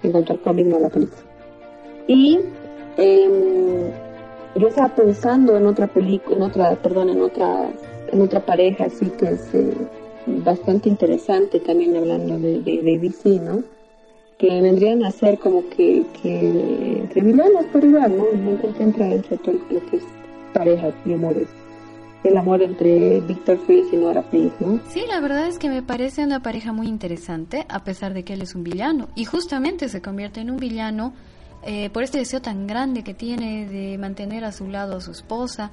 en 0.02 0.12
cuanto 0.12 0.34
al 0.34 0.40
cómic, 0.40 0.66
no 0.66 0.78
la 0.78 0.88
película. 0.88 1.22
Y 2.06 2.38
em, 2.96 3.90
yo 4.54 4.68
estaba 4.68 4.94
pensando 4.94 5.56
en 5.56 5.66
otra 5.66 5.88
película, 5.88 6.36
en 6.36 6.42
otra, 6.42 6.76
perdón, 6.76 7.08
en 7.08 7.22
otra, 7.22 7.70
en 8.12 8.20
otra 8.20 8.40
pareja, 8.40 8.84
así 8.84 9.06
que 9.10 9.30
es 9.30 9.52
eh, 9.54 9.74
bastante 10.26 10.88
interesante 10.88 11.58
también 11.58 11.96
hablando 11.96 12.38
de, 12.38 12.60
de, 12.60 12.82
de 12.82 13.40
¿no? 13.40 13.64
que 14.38 14.60
vendrían 14.60 15.04
a 15.04 15.10
ser 15.10 15.38
como 15.38 15.68
que, 15.70 16.04
que 16.20 16.98
entre 16.98 17.20
villanos, 17.20 17.64
pero 17.72 17.86
igual, 17.86 18.16
¿no? 18.16 18.24
No 18.32 18.58
entra 18.80 19.12
entre 19.12 19.38
todo 19.38 19.54
lo 19.70 19.80
que 19.86 19.96
es 19.98 20.04
parejas 20.52 20.94
y 21.06 21.14
amores. 21.14 21.61
El 22.24 22.36
amor 22.36 22.62
entre 22.62 23.20
Victor 23.20 23.58
Fries 23.66 23.92
y 23.92 23.96
Nora 23.96 24.22
Fries, 24.22 24.52
¿no? 24.60 24.80
Sí, 24.88 25.04
la 25.08 25.20
verdad 25.20 25.48
es 25.48 25.58
que 25.58 25.68
me 25.68 25.82
parece 25.82 26.22
una 26.22 26.40
pareja 26.40 26.72
muy 26.72 26.86
interesante, 26.86 27.66
a 27.68 27.82
pesar 27.82 28.14
de 28.14 28.22
que 28.22 28.34
él 28.34 28.42
es 28.42 28.54
un 28.54 28.62
villano. 28.62 29.08
Y 29.16 29.24
justamente 29.24 29.88
se 29.88 30.00
convierte 30.00 30.40
en 30.40 30.50
un 30.50 30.56
villano 30.56 31.14
eh, 31.64 31.90
por 31.90 32.04
este 32.04 32.18
deseo 32.18 32.40
tan 32.40 32.68
grande 32.68 33.02
que 33.02 33.12
tiene 33.12 33.66
de 33.66 33.98
mantener 33.98 34.44
a 34.44 34.52
su 34.52 34.68
lado 34.68 34.96
a 34.96 35.00
su 35.00 35.10
esposa. 35.10 35.72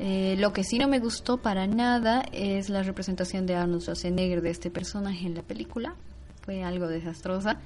Eh, 0.00 0.34
lo 0.38 0.52
que 0.52 0.64
sí 0.64 0.78
no 0.78 0.88
me 0.88 0.98
gustó 0.98 1.38
para 1.38 1.68
nada 1.68 2.24
es 2.32 2.70
la 2.70 2.82
representación 2.82 3.46
de 3.46 3.54
Arnold 3.54 3.82
Schwarzenegger 3.82 4.42
de 4.42 4.50
este 4.50 4.70
personaje 4.70 5.26
en 5.26 5.36
la 5.36 5.42
película. 5.42 5.94
Fue 6.42 6.64
algo 6.64 6.88
desastrosa. 6.88 7.60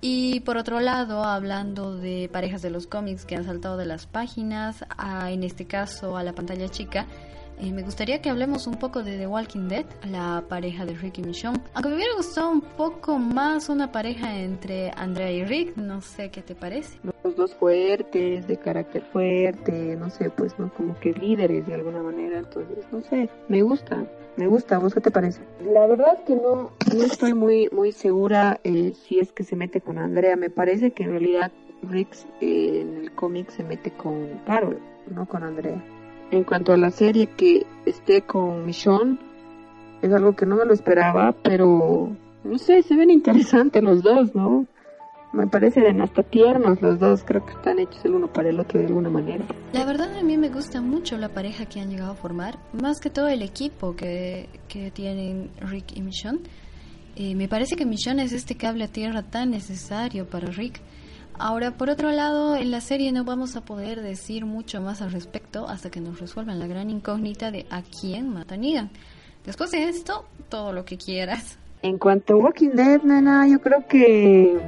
Y 0.00 0.40
por 0.40 0.56
otro 0.56 0.80
lado, 0.80 1.24
hablando 1.24 1.96
de 1.96 2.28
parejas 2.30 2.62
de 2.62 2.70
los 2.70 2.86
cómics 2.86 3.24
que 3.24 3.36
han 3.36 3.44
saltado 3.44 3.76
de 3.76 3.86
las 3.86 4.06
páginas, 4.06 4.84
a, 4.98 5.30
en 5.30 5.44
este 5.44 5.66
caso 5.66 6.16
a 6.16 6.22
la 6.22 6.34
pantalla 6.34 6.68
chica, 6.68 7.06
eh, 7.58 7.72
me 7.72 7.82
gustaría 7.82 8.20
que 8.20 8.30
hablemos 8.30 8.66
un 8.66 8.76
poco 8.76 9.02
de 9.02 9.18
The 9.18 9.26
Walking 9.26 9.68
Dead, 9.68 9.84
la 10.10 10.44
pareja 10.48 10.84
de 10.84 10.94
Rick 10.94 11.18
y 11.18 11.22
Michonne. 11.22 11.60
Aunque 11.74 11.88
me 11.88 11.96
hubiera 11.96 12.14
gustado 12.16 12.50
un 12.50 12.60
poco 12.60 13.18
más 13.18 13.68
una 13.68 13.92
pareja 13.92 14.38
entre 14.38 14.90
Andrea 14.96 15.30
y 15.30 15.44
Rick, 15.44 15.76
no 15.76 16.00
sé 16.00 16.30
qué 16.30 16.42
te 16.42 16.54
parece. 16.54 16.98
Los 17.22 17.36
dos 17.36 17.54
fuertes, 17.54 18.46
de 18.46 18.56
carácter 18.56 19.02
fuerte, 19.12 19.96
no 19.96 20.10
sé, 20.10 20.30
pues 20.30 20.58
no 20.58 20.72
como 20.74 20.98
que 21.00 21.12
líderes 21.12 21.66
de 21.66 21.74
alguna 21.74 22.02
manera, 22.02 22.38
entonces 22.38 22.84
no 22.90 23.02
sé, 23.02 23.28
me 23.48 23.62
gusta. 23.62 24.04
Me 24.36 24.48
gusta, 24.48 24.78
¿vos 24.78 24.92
qué 24.92 25.00
te 25.00 25.12
parece? 25.12 25.40
La 25.72 25.86
verdad 25.86 26.24
que 26.26 26.34
no, 26.34 26.72
no 26.92 27.04
estoy 27.04 27.34
muy, 27.34 27.68
muy 27.70 27.92
segura 27.92 28.58
eh, 28.64 28.92
si 29.06 29.20
es 29.20 29.30
que 29.30 29.44
se 29.44 29.54
mete 29.54 29.80
con 29.80 29.96
Andrea. 29.96 30.34
Me 30.34 30.50
parece 30.50 30.90
que 30.90 31.04
en 31.04 31.10
realidad 31.10 31.52
Rick 31.88 32.08
eh, 32.40 32.80
en 32.80 32.96
el 32.96 33.12
cómic 33.14 33.50
se 33.50 33.62
mete 33.62 33.92
con 33.92 34.40
Carol, 34.44 34.80
no 35.08 35.26
con 35.26 35.44
Andrea. 35.44 35.80
En 36.30 36.44
cuanto 36.44 36.72
a 36.72 36.76
la 36.76 36.90
serie 36.90 37.26
que 37.26 37.66
esté 37.86 38.22
con 38.22 38.66
Michonne, 38.66 39.18
es 40.02 40.12
algo 40.12 40.34
que 40.34 40.46
no 40.46 40.56
me 40.56 40.64
lo 40.64 40.74
esperaba, 40.74 41.34
pero 41.42 42.10
no 42.44 42.58
sé, 42.58 42.82
se 42.82 42.96
ven 42.96 43.10
interesantes 43.10 43.82
los 43.82 44.02
dos, 44.02 44.34
¿no? 44.34 44.66
Me 45.32 45.46
parecen 45.48 46.00
hasta 46.00 46.22
tiernos 46.22 46.80
los 46.80 47.00
dos, 47.00 47.24
creo 47.24 47.44
que 47.44 47.52
están 47.52 47.80
hechos 47.80 48.04
el 48.04 48.14
uno 48.14 48.32
para 48.32 48.50
el 48.50 48.60
otro 48.60 48.78
de 48.78 48.86
alguna 48.86 49.10
manera. 49.10 49.44
La 49.72 49.84
verdad 49.84 50.16
a 50.16 50.22
mí 50.22 50.36
me 50.36 50.48
gusta 50.48 50.80
mucho 50.80 51.18
la 51.18 51.28
pareja 51.28 51.66
que 51.66 51.80
han 51.80 51.90
llegado 51.90 52.12
a 52.12 52.14
formar, 52.14 52.58
más 52.72 53.00
que 53.00 53.10
todo 53.10 53.26
el 53.26 53.42
equipo 53.42 53.96
que, 53.96 54.48
que 54.68 54.92
tienen 54.92 55.50
Rick 55.60 55.96
y 55.96 56.02
Michonne. 56.02 56.40
Eh, 57.16 57.34
me 57.34 57.48
parece 57.48 57.74
que 57.74 57.84
Michonne 57.84 58.22
es 58.22 58.32
este 58.32 58.56
cable 58.56 58.84
a 58.84 58.88
tierra 58.88 59.22
tan 59.22 59.50
necesario 59.50 60.26
para 60.26 60.48
Rick. 60.48 60.80
Ahora, 61.38 61.72
por 61.72 61.90
otro 61.90 62.10
lado, 62.10 62.56
en 62.56 62.70
la 62.70 62.80
serie 62.80 63.10
no 63.10 63.24
vamos 63.24 63.56
a 63.56 63.62
poder 63.62 64.02
decir 64.02 64.46
mucho 64.46 64.80
más 64.80 65.02
al 65.02 65.10
respecto 65.10 65.68
hasta 65.68 65.90
que 65.90 66.00
nos 66.00 66.20
resuelvan 66.20 66.60
la 66.60 66.66
gran 66.66 66.90
incógnita 66.90 67.50
de 67.50 67.66
a 67.70 67.82
quién 67.82 68.32
mata 68.32 68.56
Negan. 68.56 68.90
Después 69.44 69.72
de 69.72 69.88
esto, 69.88 70.24
todo 70.48 70.72
lo 70.72 70.84
que 70.84 70.96
quieras. 70.96 71.58
En 71.82 71.98
cuanto 71.98 72.34
a 72.34 72.36
Walking 72.36 72.70
Dead, 72.70 73.02
nena, 73.02 73.46
yo 73.48 73.60
creo 73.60 73.86
que 73.86 74.58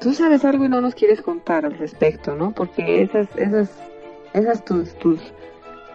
tú 0.00 0.12
sabes 0.12 0.44
algo 0.44 0.64
y 0.64 0.68
no 0.68 0.80
nos 0.80 0.94
quieres 0.94 1.22
contar 1.22 1.64
al 1.64 1.76
respecto, 1.78 2.36
¿no? 2.36 2.52
Porque 2.52 3.02
esas, 3.02 3.26
esas, 3.36 3.70
esas 4.32 4.64
tus, 4.64 4.96
tus, 4.98 5.18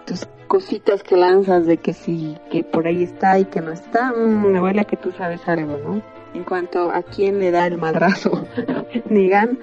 tus 0.05 0.27
cositas 0.47 1.03
que 1.03 1.15
lanzas 1.15 1.65
de 1.65 1.77
que 1.77 1.93
sí, 1.93 2.35
que 2.51 2.63
por 2.63 2.87
ahí 2.87 3.03
está 3.03 3.39
y 3.39 3.45
que 3.45 3.61
no 3.61 3.71
está, 3.71 4.11
mm, 4.11 4.51
me 4.51 4.59
huele 4.59 4.81
a 4.81 4.85
que 4.85 4.97
tú 4.97 5.11
sabes 5.11 5.47
algo, 5.47 5.77
¿no? 5.77 6.01
En 6.33 6.43
cuanto 6.43 6.91
a 6.91 7.03
quién 7.03 7.39
le 7.39 7.51
da 7.51 7.67
el 7.67 7.77
madrazo, 7.77 8.45
Nigan, 9.09 9.57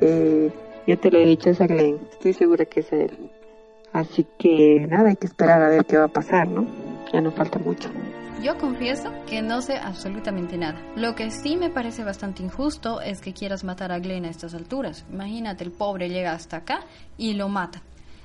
eh, 0.00 0.50
yo 0.86 0.98
te 0.98 1.10
lo 1.10 1.18
he 1.18 1.26
dicho, 1.26 1.50
Glenn, 1.58 1.98
estoy 2.12 2.32
segura 2.32 2.64
que 2.64 2.80
es 2.80 2.92
él. 2.92 3.30
Así 3.92 4.26
que 4.38 4.86
nada, 4.88 5.10
hay 5.10 5.16
que 5.16 5.26
esperar 5.26 5.62
a 5.62 5.68
ver 5.68 5.84
qué 5.84 5.96
va 5.96 6.04
a 6.04 6.08
pasar, 6.08 6.48
¿no? 6.48 6.66
Ya 7.12 7.20
no 7.20 7.30
falta 7.30 7.58
mucho. 7.58 7.88
Yo 8.42 8.58
confieso 8.58 9.10
que 9.26 9.40
no 9.40 9.62
sé 9.62 9.76
absolutamente 9.76 10.58
nada. 10.58 10.78
Lo 10.96 11.14
que 11.14 11.30
sí 11.30 11.56
me 11.56 11.70
parece 11.70 12.04
bastante 12.04 12.42
injusto 12.42 13.00
es 13.00 13.20
que 13.20 13.32
quieras 13.32 13.64
matar 13.64 13.92
a 13.92 14.00
Glenn 14.00 14.26
a 14.26 14.30
estas 14.30 14.52
alturas. 14.52 15.06
Imagínate, 15.10 15.64
el 15.64 15.70
pobre 15.70 16.10
llega 16.10 16.32
hasta 16.32 16.58
acá 16.58 16.80
y 17.16 17.34
lo 17.34 17.48
mata. 17.48 17.82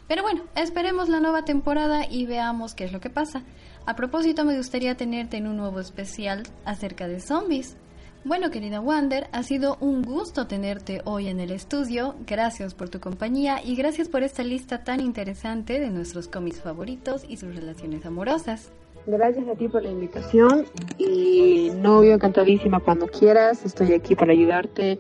Pero 0.10 0.24
bueno, 0.24 0.42
esperemos 0.56 1.08
la 1.08 1.20
nueva 1.20 1.46
temporada 1.46 2.06
y 2.10 2.26
veamos 2.26 2.74
qué 2.74 2.84
es 2.84 2.92
lo 2.92 3.00
que 3.00 3.12
pasa. 3.12 3.44
A 3.86 3.96
propósito, 3.96 4.44
me 4.44 4.58
gustaría 4.58 4.98
tenerte 4.98 5.38
en 5.38 5.48
un 5.48 5.56
nuevo 5.56 5.80
especial 5.80 6.44
acerca 6.66 7.08
de 7.08 7.20
zombies. 7.20 7.78
Bueno, 8.26 8.52
querida 8.52 8.82
Wander, 8.82 9.28
ha 9.32 9.44
sido 9.44 9.78
un 9.80 10.02
gusto 10.02 10.46
tenerte 10.46 11.02
hoy 11.06 11.30
en 11.30 11.40
el 11.40 11.52
estudio. 11.52 12.16
Gracias 12.28 12.74
por 12.74 12.90
tu 12.90 13.00
compañía 13.00 13.62
y 13.64 13.78
gracias 13.78 14.10
por 14.10 14.24
esta 14.24 14.44
lista 14.44 14.84
tan 14.84 15.00
interesante 15.00 15.80
de 15.80 15.90
nuestros 15.90 16.28
cómics 16.28 16.62
favoritos 16.62 17.24
y 17.28 17.38
sus 17.38 17.56
relaciones 17.56 18.06
amorosas. 18.06 18.74
Gracias 19.06 19.48
a 19.48 19.56
ti 19.56 19.70
por 19.70 19.84
la 19.84 19.90
invitación 19.90 20.66
y 20.98 21.72
novio, 21.78 22.14
encantadísima 22.14 22.82
cuando 22.82 23.08
quieras. 23.08 23.64
Estoy 23.66 23.94
aquí 23.94 24.16
para 24.16 24.34
ayudarte, 24.34 25.00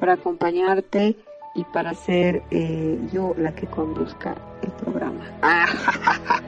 para 0.00 0.14
acompañarte 0.14 1.16
y 1.54 1.64
para 1.72 1.94
ser 1.94 2.42
eh, 2.50 2.98
yo 3.12 3.32
la 3.38 3.54
que 3.54 3.68
conduzca 3.68 4.34
el 4.62 4.72
programa. 4.72 5.24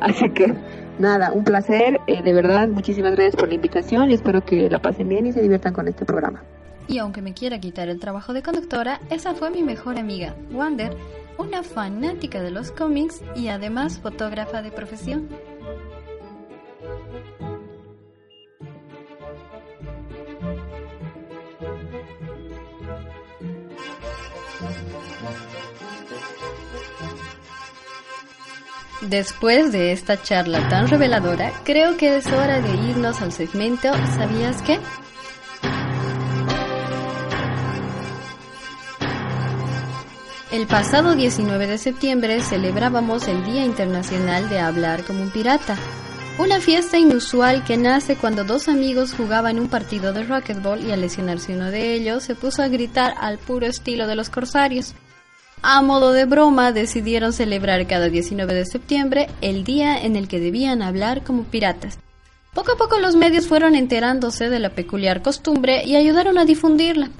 Así 0.00 0.28
que 0.30 0.54
nada, 0.98 1.32
un 1.32 1.44
placer, 1.44 2.00
eh, 2.06 2.22
de 2.22 2.32
verdad, 2.32 2.68
muchísimas 2.68 3.12
gracias 3.12 3.36
por 3.36 3.48
la 3.48 3.54
invitación 3.54 4.10
y 4.10 4.14
espero 4.14 4.44
que 4.44 4.68
la 4.70 4.80
pasen 4.80 5.08
bien 5.08 5.26
y 5.26 5.32
se 5.32 5.42
diviertan 5.42 5.72
con 5.72 5.88
este 5.88 6.04
programa. 6.04 6.42
Y 6.88 6.98
aunque 6.98 7.22
me 7.22 7.34
quiera 7.34 7.58
quitar 7.58 7.88
el 7.88 7.98
trabajo 7.98 8.32
de 8.32 8.42
conductora, 8.42 9.00
esa 9.10 9.34
fue 9.34 9.50
mi 9.50 9.62
mejor 9.62 9.98
amiga, 9.98 10.34
Wander, 10.52 10.96
una 11.38 11.62
fanática 11.62 12.40
de 12.40 12.50
los 12.50 12.70
cómics 12.70 13.22
y 13.34 13.48
además 13.48 13.98
fotógrafa 13.98 14.62
de 14.62 14.70
profesión. 14.70 15.28
Después 29.08 29.70
de 29.70 29.92
esta 29.92 30.20
charla 30.20 30.68
tan 30.68 30.88
reveladora, 30.88 31.52
creo 31.62 31.96
que 31.96 32.16
es 32.16 32.26
hora 32.26 32.60
de 32.60 32.74
irnos 32.90 33.22
al 33.22 33.30
segmento 33.30 33.92
¿Sabías 34.16 34.62
qué? 34.62 34.80
El 40.50 40.66
pasado 40.66 41.14
19 41.14 41.68
de 41.68 41.78
septiembre 41.78 42.40
celebrábamos 42.40 43.28
el 43.28 43.44
Día 43.44 43.64
Internacional 43.64 44.48
de 44.48 44.58
Hablar 44.58 45.04
como 45.04 45.22
un 45.22 45.30
Pirata, 45.30 45.76
una 46.38 46.60
fiesta 46.60 46.98
inusual 46.98 47.62
que 47.62 47.76
nace 47.76 48.16
cuando 48.16 48.42
dos 48.42 48.66
amigos 48.68 49.14
jugaban 49.14 49.60
un 49.60 49.68
partido 49.68 50.12
de 50.12 50.24
racquetball 50.24 50.84
y 50.84 50.90
al 50.90 51.02
lesionarse 51.02 51.54
uno 51.54 51.70
de 51.70 51.94
ellos 51.94 52.24
se 52.24 52.34
puso 52.34 52.60
a 52.60 52.68
gritar 52.68 53.14
al 53.20 53.38
puro 53.38 53.66
estilo 53.66 54.08
de 54.08 54.16
los 54.16 54.30
corsarios. 54.30 54.94
A 55.62 55.82
modo 55.82 56.12
de 56.12 56.26
broma, 56.26 56.72
decidieron 56.72 57.32
celebrar 57.32 57.86
cada 57.86 58.08
19 58.08 58.54
de 58.54 58.66
septiembre 58.66 59.28
el 59.40 59.64
día 59.64 59.98
en 59.98 60.16
el 60.16 60.28
que 60.28 60.40
debían 60.40 60.82
hablar 60.82 61.22
como 61.24 61.44
piratas. 61.44 61.98
Poco 62.54 62.72
a 62.72 62.76
poco 62.76 62.98
los 62.98 63.16
medios 63.16 63.46
fueron 63.46 63.74
enterándose 63.74 64.48
de 64.48 64.60
la 64.60 64.70
peculiar 64.70 65.22
costumbre 65.22 65.84
y 65.84 65.96
ayudaron 65.96 66.38
a 66.38 66.44
difundirla. 66.44 67.10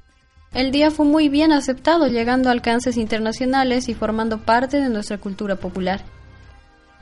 El 0.54 0.70
día 0.70 0.90
fue 0.90 1.04
muy 1.04 1.28
bien 1.28 1.52
aceptado, 1.52 2.06
llegando 2.06 2.48
a 2.48 2.52
alcances 2.52 2.96
internacionales 2.96 3.88
y 3.90 3.94
formando 3.94 4.38
parte 4.38 4.80
de 4.80 4.88
nuestra 4.88 5.18
cultura 5.18 5.56
popular. 5.56 6.02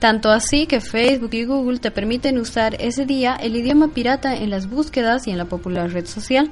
Tanto 0.00 0.30
así 0.30 0.66
que 0.66 0.80
Facebook 0.80 1.34
y 1.34 1.44
Google 1.44 1.78
te 1.78 1.90
permiten 1.90 2.38
usar 2.38 2.74
ese 2.80 3.06
día 3.06 3.36
el 3.36 3.54
idioma 3.54 3.88
pirata 3.88 4.34
en 4.34 4.50
las 4.50 4.68
búsquedas 4.68 5.26
y 5.26 5.30
en 5.30 5.38
la 5.38 5.44
popular 5.44 5.90
red 5.92 6.06
social. 6.06 6.50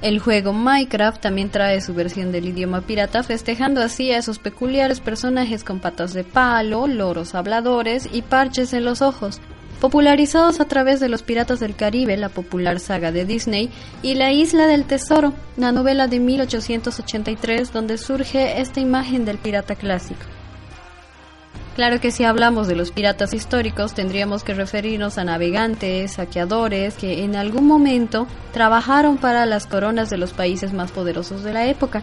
El 0.00 0.20
juego 0.20 0.52
Minecraft 0.52 1.20
también 1.20 1.50
trae 1.50 1.80
su 1.80 1.92
versión 1.92 2.30
del 2.30 2.46
idioma 2.46 2.82
pirata, 2.82 3.24
festejando 3.24 3.82
así 3.82 4.12
a 4.12 4.18
esos 4.18 4.38
peculiares 4.38 5.00
personajes 5.00 5.64
con 5.64 5.80
patas 5.80 6.14
de 6.14 6.22
palo, 6.22 6.86
loros 6.86 7.34
habladores 7.34 8.08
y 8.12 8.22
parches 8.22 8.72
en 8.74 8.84
los 8.84 9.02
ojos, 9.02 9.40
popularizados 9.80 10.60
a 10.60 10.66
través 10.66 11.00
de 11.00 11.08
Los 11.08 11.24
Piratas 11.24 11.58
del 11.58 11.74
Caribe, 11.74 12.16
la 12.16 12.28
popular 12.28 12.78
saga 12.78 13.10
de 13.10 13.24
Disney, 13.24 13.70
y 14.00 14.14
La 14.14 14.32
Isla 14.32 14.68
del 14.68 14.84
Tesoro, 14.84 15.32
la 15.56 15.72
novela 15.72 16.06
de 16.06 16.20
1883 16.20 17.72
donde 17.72 17.98
surge 17.98 18.60
esta 18.60 18.78
imagen 18.78 19.24
del 19.24 19.38
pirata 19.38 19.74
clásico. 19.74 20.37
Claro 21.78 22.00
que 22.00 22.10
si 22.10 22.24
hablamos 22.24 22.66
de 22.66 22.74
los 22.74 22.90
piratas 22.90 23.32
históricos 23.32 23.94
tendríamos 23.94 24.42
que 24.42 24.52
referirnos 24.52 25.16
a 25.16 25.22
navegantes, 25.22 26.14
saqueadores 26.14 26.96
que 26.96 27.22
en 27.22 27.36
algún 27.36 27.68
momento 27.68 28.26
trabajaron 28.52 29.16
para 29.16 29.46
las 29.46 29.68
coronas 29.68 30.10
de 30.10 30.18
los 30.18 30.32
países 30.32 30.72
más 30.72 30.90
poderosos 30.90 31.44
de 31.44 31.52
la 31.52 31.68
época. 31.68 32.02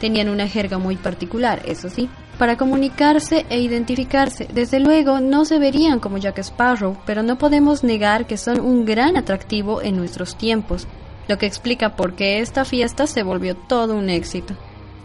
Tenían 0.00 0.30
una 0.30 0.48
jerga 0.48 0.78
muy 0.78 0.96
particular, 0.96 1.60
eso 1.66 1.90
sí, 1.90 2.08
para 2.38 2.56
comunicarse 2.56 3.44
e 3.50 3.60
identificarse. 3.60 4.48
Desde 4.50 4.80
luego 4.80 5.20
no 5.20 5.44
se 5.44 5.58
verían 5.58 6.00
como 6.00 6.16
Jack 6.16 6.38
Sparrow, 6.38 6.96
pero 7.04 7.22
no 7.22 7.36
podemos 7.36 7.84
negar 7.84 8.26
que 8.26 8.38
son 8.38 8.58
un 8.58 8.86
gran 8.86 9.18
atractivo 9.18 9.82
en 9.82 9.98
nuestros 9.98 10.34
tiempos, 10.38 10.86
lo 11.28 11.36
que 11.36 11.44
explica 11.44 11.94
por 11.94 12.14
qué 12.14 12.38
esta 12.38 12.64
fiesta 12.64 13.06
se 13.06 13.22
volvió 13.22 13.54
todo 13.54 13.96
un 13.96 14.08
éxito. 14.08 14.54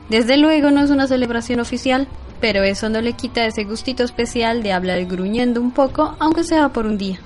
Desde 0.08 0.38
luego 0.38 0.72
no 0.72 0.82
es 0.82 0.90
una 0.90 1.06
celebración 1.06 1.60
oficial, 1.60 2.08
pero 2.40 2.64
eso 2.64 2.90
no 2.90 3.02
le 3.02 3.14
quita 3.14 3.46
ese 3.46 3.64
gustito 3.64 4.04
especial 4.04 4.64
de 4.64 4.74
hablar 4.74 5.06
gruñendo 5.06 5.62
un 5.62 5.72
poco, 5.72 6.16
aunque 6.20 6.44
sea 6.44 6.70
por 6.70 6.86
un 6.86 6.98
día. 6.98 7.20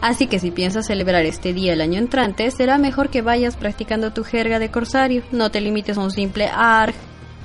Así 0.00 0.26
que 0.26 0.40
si 0.40 0.50
piensas 0.50 0.86
celebrar 0.86 1.24
este 1.24 1.52
día 1.52 1.72
el 1.72 1.80
año 1.80 1.98
entrante, 1.98 2.50
será 2.50 2.76
mejor 2.76 3.08
que 3.08 3.22
vayas 3.22 3.56
practicando 3.56 4.12
tu 4.12 4.24
jerga 4.24 4.58
de 4.58 4.70
corsario, 4.70 5.22
no 5.30 5.50
te 5.50 5.60
limites 5.60 5.96
a 5.96 6.00
un 6.00 6.10
simple 6.10 6.48
arg. 6.52 6.94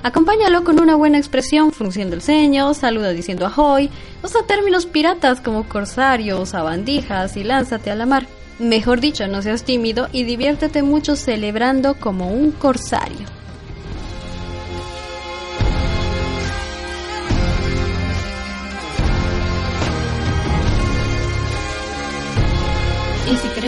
Acompáñalo 0.02 0.63
con 0.63 0.80
una 0.80 0.96
buena 0.96 1.20
expresión, 1.20 1.72
frunciendo 1.72 2.16
el 2.16 2.22
ceño, 2.22 2.74
saluda 2.74 3.12
diciendo 3.12 3.46
ahoy, 3.46 3.92
usa 4.24 4.42
términos 4.48 4.88
piratas 4.88 5.40
como 5.40 5.68
corsario, 5.70 6.46
sabandijas 6.46 7.38
y 7.38 7.44
lánzate 7.44 7.92
a 7.92 7.96
la 7.96 8.06
mar. 8.08 8.26
Mejor 8.58 9.02
dicho, 9.02 9.28
no 9.28 9.44
seas 9.44 9.63
tímido 9.63 10.08
y 10.12 10.24
diviértete 10.24 10.82
mucho 10.82 11.16
celebrando 11.16 11.94
como 11.96 12.30
un 12.32 12.52
corsario. 12.52 13.37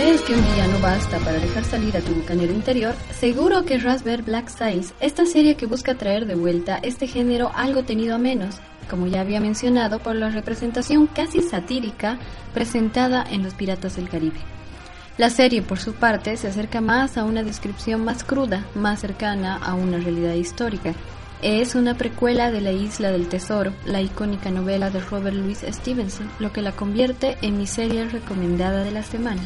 Crees 0.09 0.21
que 0.23 0.33
un 0.33 0.55
día 0.55 0.65
no 0.65 0.79
basta 0.79 1.19
para 1.19 1.37
dejar 1.37 1.63
salir 1.63 1.95
a 1.95 2.01
tu 2.01 2.15
bucanero 2.15 2.51
interior, 2.51 2.95
seguro 3.11 3.63
querrás 3.63 4.03
ver 4.03 4.23
Black 4.23 4.49
Sails, 4.49 4.91
esta 4.99 5.27
serie 5.27 5.53
que 5.53 5.67
busca 5.67 5.93
traer 5.93 6.25
de 6.25 6.33
vuelta 6.33 6.79
este 6.81 7.05
género 7.05 7.51
algo 7.53 7.83
tenido 7.83 8.15
a 8.15 8.17
menos, 8.17 8.55
como 8.89 9.05
ya 9.05 9.21
había 9.21 9.39
mencionado 9.39 9.99
por 9.99 10.15
la 10.15 10.31
representación 10.31 11.05
casi 11.05 11.43
satírica 11.43 12.17
presentada 12.55 13.23
en 13.29 13.43
Los 13.43 13.53
Piratas 13.53 13.97
del 13.97 14.09
Caribe. 14.09 14.39
La 15.19 15.29
serie, 15.29 15.61
por 15.61 15.77
su 15.77 15.93
parte, 15.93 16.37
se 16.37 16.47
acerca 16.47 16.81
más 16.81 17.15
a 17.15 17.23
una 17.23 17.43
descripción 17.43 18.03
más 18.03 18.23
cruda, 18.23 18.65
más 18.73 19.01
cercana 19.01 19.57
a 19.57 19.75
una 19.75 19.99
realidad 19.99 20.33
histórica, 20.33 20.95
es 21.43 21.75
una 21.75 21.93
precuela 21.93 22.49
de 22.49 22.61
La 22.61 22.71
Isla 22.71 23.11
del 23.11 23.27
Tesoro, 23.27 23.73
la 23.85 24.01
icónica 24.01 24.49
novela 24.49 24.89
de 24.89 25.01
Robert 25.01 25.35
Louis 25.35 25.63
Stevenson, 25.69 26.31
lo 26.39 26.51
que 26.51 26.63
la 26.63 26.71
convierte 26.71 27.37
en 27.43 27.59
mi 27.59 27.67
serie 27.67 28.09
recomendada 28.09 28.83
de 28.83 28.91
la 28.91 29.03
semana. 29.03 29.43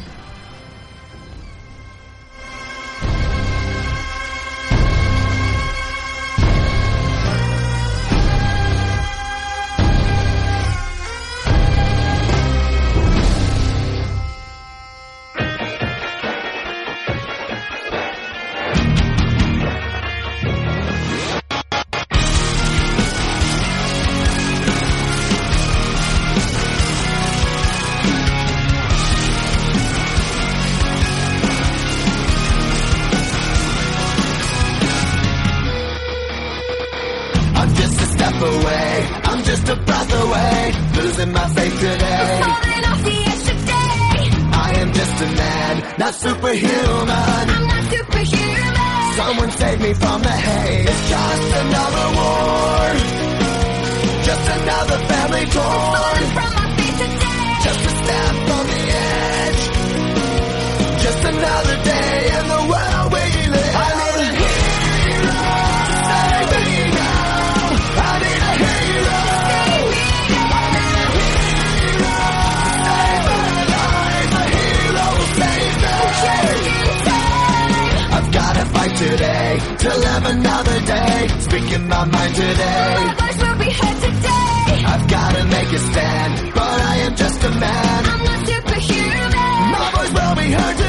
bring 90.44 90.58
heard. 90.60 90.83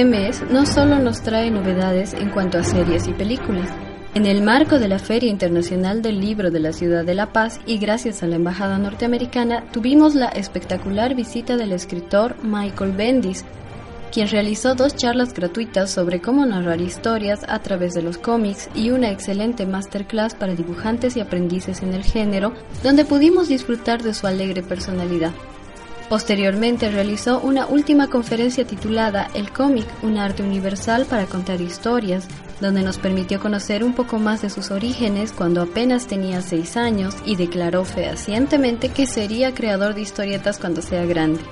Este 0.00 0.10
mes 0.10 0.42
no 0.50 0.64
solo 0.64 0.98
nos 0.98 1.20
trae 1.20 1.50
novedades 1.50 2.14
en 2.14 2.30
cuanto 2.30 2.56
a 2.56 2.64
series 2.64 3.06
y 3.06 3.12
películas. 3.12 3.68
En 4.14 4.24
el 4.24 4.40
marco 4.40 4.78
de 4.78 4.88
la 4.88 4.98
Feria 4.98 5.28
Internacional 5.28 6.00
del 6.00 6.22
Libro 6.22 6.50
de 6.50 6.58
la 6.58 6.72
Ciudad 6.72 7.04
de 7.04 7.14
La 7.14 7.34
Paz 7.34 7.60
y 7.66 7.76
gracias 7.76 8.22
a 8.22 8.26
la 8.26 8.36
Embajada 8.36 8.78
Norteamericana, 8.78 9.66
tuvimos 9.72 10.14
la 10.14 10.28
espectacular 10.28 11.14
visita 11.14 11.58
del 11.58 11.72
escritor 11.72 12.42
Michael 12.42 12.92
Bendis, 12.92 13.44
quien 14.10 14.28
realizó 14.28 14.74
dos 14.74 14.96
charlas 14.96 15.34
gratuitas 15.34 15.90
sobre 15.90 16.22
cómo 16.22 16.46
narrar 16.46 16.80
historias 16.80 17.40
a 17.46 17.58
través 17.58 17.92
de 17.92 18.00
los 18.00 18.16
cómics 18.16 18.70
y 18.74 18.92
una 18.92 19.10
excelente 19.10 19.66
masterclass 19.66 20.34
para 20.34 20.54
dibujantes 20.54 21.14
y 21.18 21.20
aprendices 21.20 21.82
en 21.82 21.92
el 21.92 22.04
género, 22.04 22.54
donde 22.82 23.04
pudimos 23.04 23.48
disfrutar 23.48 24.02
de 24.02 24.14
su 24.14 24.26
alegre 24.26 24.62
personalidad. 24.62 25.32
Posteriormente 26.10 26.90
realizó 26.90 27.38
una 27.38 27.66
última 27.66 28.08
conferencia 28.08 28.66
titulada 28.66 29.30
El 29.32 29.52
cómic, 29.52 29.86
un 30.02 30.18
arte 30.18 30.42
universal 30.42 31.06
para 31.06 31.26
contar 31.26 31.60
historias, 31.60 32.26
donde 32.60 32.82
nos 32.82 32.98
permitió 32.98 33.38
conocer 33.38 33.84
un 33.84 33.94
poco 33.94 34.18
más 34.18 34.42
de 34.42 34.50
sus 34.50 34.72
orígenes 34.72 35.30
cuando 35.30 35.62
apenas 35.62 36.08
tenía 36.08 36.42
seis 36.42 36.76
años 36.76 37.14
y 37.24 37.36
declaró 37.36 37.84
fehacientemente 37.84 38.88
que 38.88 39.06
sería 39.06 39.54
creador 39.54 39.94
de 39.94 40.00
historietas 40.00 40.58
cuando 40.58 40.82
sea 40.82 41.04
grande. 41.04 41.42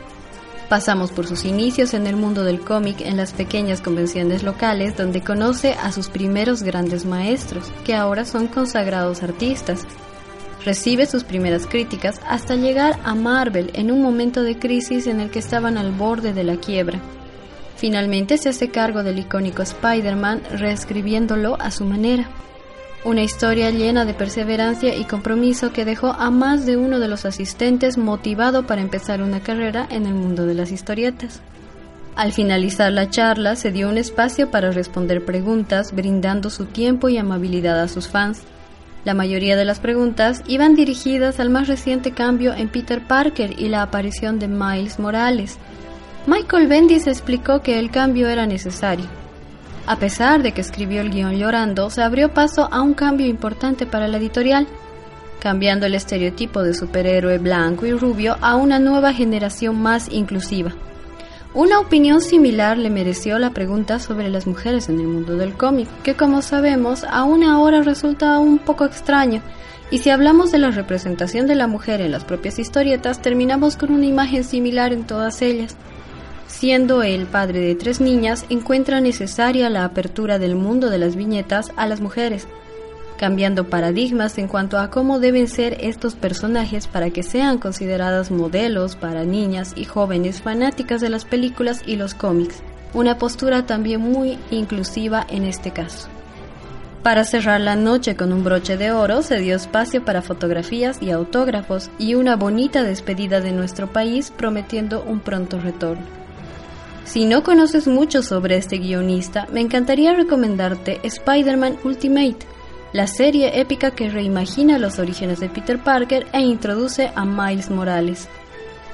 Pasamos 0.68 1.12
por 1.12 1.28
sus 1.28 1.44
inicios 1.44 1.94
en 1.94 2.08
el 2.08 2.16
mundo 2.16 2.42
del 2.42 2.60
cómic 2.60 3.00
en 3.02 3.16
las 3.16 3.32
pequeñas 3.32 3.80
convenciones 3.80 4.42
locales 4.42 4.96
donde 4.96 5.22
conoce 5.22 5.74
a 5.74 5.92
sus 5.92 6.08
primeros 6.08 6.64
grandes 6.64 7.06
maestros, 7.06 7.70
que 7.84 7.94
ahora 7.94 8.24
son 8.24 8.48
consagrados 8.48 9.22
artistas. 9.22 9.86
Recibe 10.64 11.06
sus 11.06 11.24
primeras 11.24 11.66
críticas 11.66 12.20
hasta 12.28 12.56
llegar 12.56 12.98
a 13.04 13.14
Marvel 13.14 13.70
en 13.74 13.90
un 13.90 14.02
momento 14.02 14.42
de 14.42 14.58
crisis 14.58 15.06
en 15.06 15.20
el 15.20 15.30
que 15.30 15.38
estaban 15.38 15.78
al 15.78 15.92
borde 15.92 16.32
de 16.32 16.44
la 16.44 16.56
quiebra. 16.56 17.00
Finalmente 17.76 18.38
se 18.38 18.48
hace 18.48 18.70
cargo 18.70 19.04
del 19.04 19.20
icónico 19.20 19.62
Spider-Man 19.62 20.42
reescribiéndolo 20.50 21.56
a 21.60 21.70
su 21.70 21.84
manera. 21.84 22.28
Una 23.04 23.22
historia 23.22 23.70
llena 23.70 24.04
de 24.04 24.14
perseverancia 24.14 24.96
y 24.96 25.04
compromiso 25.04 25.72
que 25.72 25.84
dejó 25.84 26.08
a 26.08 26.30
más 26.30 26.66
de 26.66 26.76
uno 26.76 26.98
de 26.98 27.06
los 27.06 27.24
asistentes 27.24 27.96
motivado 27.96 28.66
para 28.66 28.82
empezar 28.82 29.22
una 29.22 29.40
carrera 29.40 29.86
en 29.88 30.06
el 30.06 30.14
mundo 30.14 30.44
de 30.44 30.54
las 30.54 30.72
historietas. 30.72 31.40
Al 32.16 32.32
finalizar 32.32 32.90
la 32.90 33.08
charla 33.08 33.54
se 33.54 33.70
dio 33.70 33.88
un 33.88 33.96
espacio 33.96 34.50
para 34.50 34.72
responder 34.72 35.24
preguntas, 35.24 35.94
brindando 35.94 36.50
su 36.50 36.64
tiempo 36.64 37.08
y 37.08 37.16
amabilidad 37.16 37.80
a 37.80 37.86
sus 37.86 38.08
fans. 38.08 38.42
La 39.08 39.14
mayoría 39.14 39.56
de 39.56 39.64
las 39.64 39.80
preguntas 39.80 40.42
iban 40.46 40.74
dirigidas 40.74 41.40
al 41.40 41.48
más 41.48 41.66
reciente 41.66 42.12
cambio 42.12 42.52
en 42.52 42.68
Peter 42.68 43.00
Parker 43.00 43.58
y 43.58 43.70
la 43.70 43.80
aparición 43.80 44.38
de 44.38 44.48
Miles 44.48 44.98
Morales. 44.98 45.56
Michael 46.26 46.66
Bendis 46.66 47.06
explicó 47.06 47.62
que 47.62 47.78
el 47.78 47.90
cambio 47.90 48.28
era 48.28 48.44
necesario, 48.44 49.06
a 49.86 49.96
pesar 49.96 50.42
de 50.42 50.52
que 50.52 50.60
escribió 50.60 51.00
el 51.00 51.08
guion 51.08 51.38
llorando, 51.38 51.88
se 51.88 52.02
abrió 52.02 52.34
paso 52.34 52.68
a 52.70 52.82
un 52.82 52.92
cambio 52.92 53.26
importante 53.26 53.86
para 53.86 54.08
la 54.08 54.18
editorial, 54.18 54.66
cambiando 55.40 55.86
el 55.86 55.94
estereotipo 55.94 56.62
de 56.62 56.74
superhéroe 56.74 57.38
blanco 57.38 57.86
y 57.86 57.92
rubio 57.92 58.36
a 58.42 58.56
una 58.56 58.78
nueva 58.78 59.14
generación 59.14 59.80
más 59.80 60.12
inclusiva. 60.12 60.74
Una 61.54 61.80
opinión 61.80 62.20
similar 62.20 62.76
le 62.76 62.90
mereció 62.90 63.38
la 63.38 63.50
pregunta 63.50 63.98
sobre 64.00 64.28
las 64.28 64.46
mujeres 64.46 64.90
en 64.90 65.00
el 65.00 65.06
mundo 65.06 65.36
del 65.36 65.54
cómic, 65.54 65.88
que 66.02 66.14
como 66.14 66.42
sabemos 66.42 67.04
aún 67.04 67.42
ahora 67.42 67.80
resulta 67.82 68.38
un 68.38 68.58
poco 68.58 68.84
extraño, 68.84 69.40
y 69.90 69.98
si 69.98 70.10
hablamos 70.10 70.52
de 70.52 70.58
la 70.58 70.70
representación 70.70 71.46
de 71.46 71.54
la 71.54 71.66
mujer 71.66 72.02
en 72.02 72.12
las 72.12 72.24
propias 72.24 72.58
historietas, 72.58 73.22
terminamos 73.22 73.78
con 73.78 73.92
una 73.92 74.04
imagen 74.04 74.44
similar 74.44 74.92
en 74.92 75.06
todas 75.06 75.40
ellas. 75.40 75.74
Siendo 76.46 77.02
el 77.02 77.26
padre 77.26 77.60
de 77.60 77.74
tres 77.74 78.02
niñas, 78.02 78.44
encuentra 78.50 79.00
necesaria 79.00 79.70
la 79.70 79.84
apertura 79.84 80.38
del 80.38 80.54
mundo 80.54 80.90
de 80.90 80.98
las 80.98 81.16
viñetas 81.16 81.72
a 81.76 81.86
las 81.86 82.02
mujeres, 82.02 82.46
cambiando 83.18 83.68
paradigmas 83.68 84.38
en 84.38 84.48
cuanto 84.48 84.78
a 84.78 84.88
cómo 84.88 85.20
deben 85.20 85.48
ser 85.48 85.76
estos 85.80 86.14
personajes 86.14 86.86
para 86.86 87.10
que 87.10 87.22
sean 87.22 87.58
consideradas 87.58 88.30
modelos 88.30 88.96
para 88.96 89.24
niñas 89.24 89.74
y 89.76 89.84
jóvenes 89.84 90.40
fanáticas 90.40 91.02
de 91.02 91.10
las 91.10 91.26
películas 91.26 91.82
y 91.84 91.96
los 91.96 92.14
cómics, 92.14 92.62
una 92.94 93.18
postura 93.18 93.66
también 93.66 94.00
muy 94.00 94.38
inclusiva 94.50 95.26
en 95.28 95.44
este 95.44 95.72
caso. 95.72 96.08
Para 97.02 97.24
cerrar 97.24 97.60
la 97.60 97.76
noche 97.76 98.16
con 98.16 98.32
un 98.32 98.44
broche 98.44 98.76
de 98.76 98.92
oro 98.92 99.22
se 99.22 99.38
dio 99.38 99.56
espacio 99.56 100.04
para 100.04 100.22
fotografías 100.22 101.00
y 101.02 101.10
autógrafos 101.10 101.90
y 101.98 102.14
una 102.14 102.36
bonita 102.36 102.82
despedida 102.82 103.40
de 103.40 103.52
nuestro 103.52 103.92
país 103.92 104.32
prometiendo 104.36 105.02
un 105.02 105.20
pronto 105.20 105.60
retorno. 105.60 106.04
Si 107.04 107.24
no 107.24 107.42
conoces 107.42 107.86
mucho 107.88 108.22
sobre 108.22 108.56
este 108.58 108.76
guionista, 108.76 109.46
me 109.50 109.60
encantaría 109.60 110.12
recomendarte 110.12 111.00
Spider-Man 111.02 111.78
Ultimate, 111.82 112.46
la 112.92 113.06
serie 113.06 113.60
épica 113.60 113.90
que 113.90 114.08
reimagina 114.08 114.78
los 114.78 114.98
orígenes 114.98 115.40
de 115.40 115.48
Peter 115.48 115.78
Parker 115.78 116.26
e 116.32 116.40
introduce 116.40 117.10
a 117.14 117.24
Miles 117.24 117.70
Morales. 117.70 118.28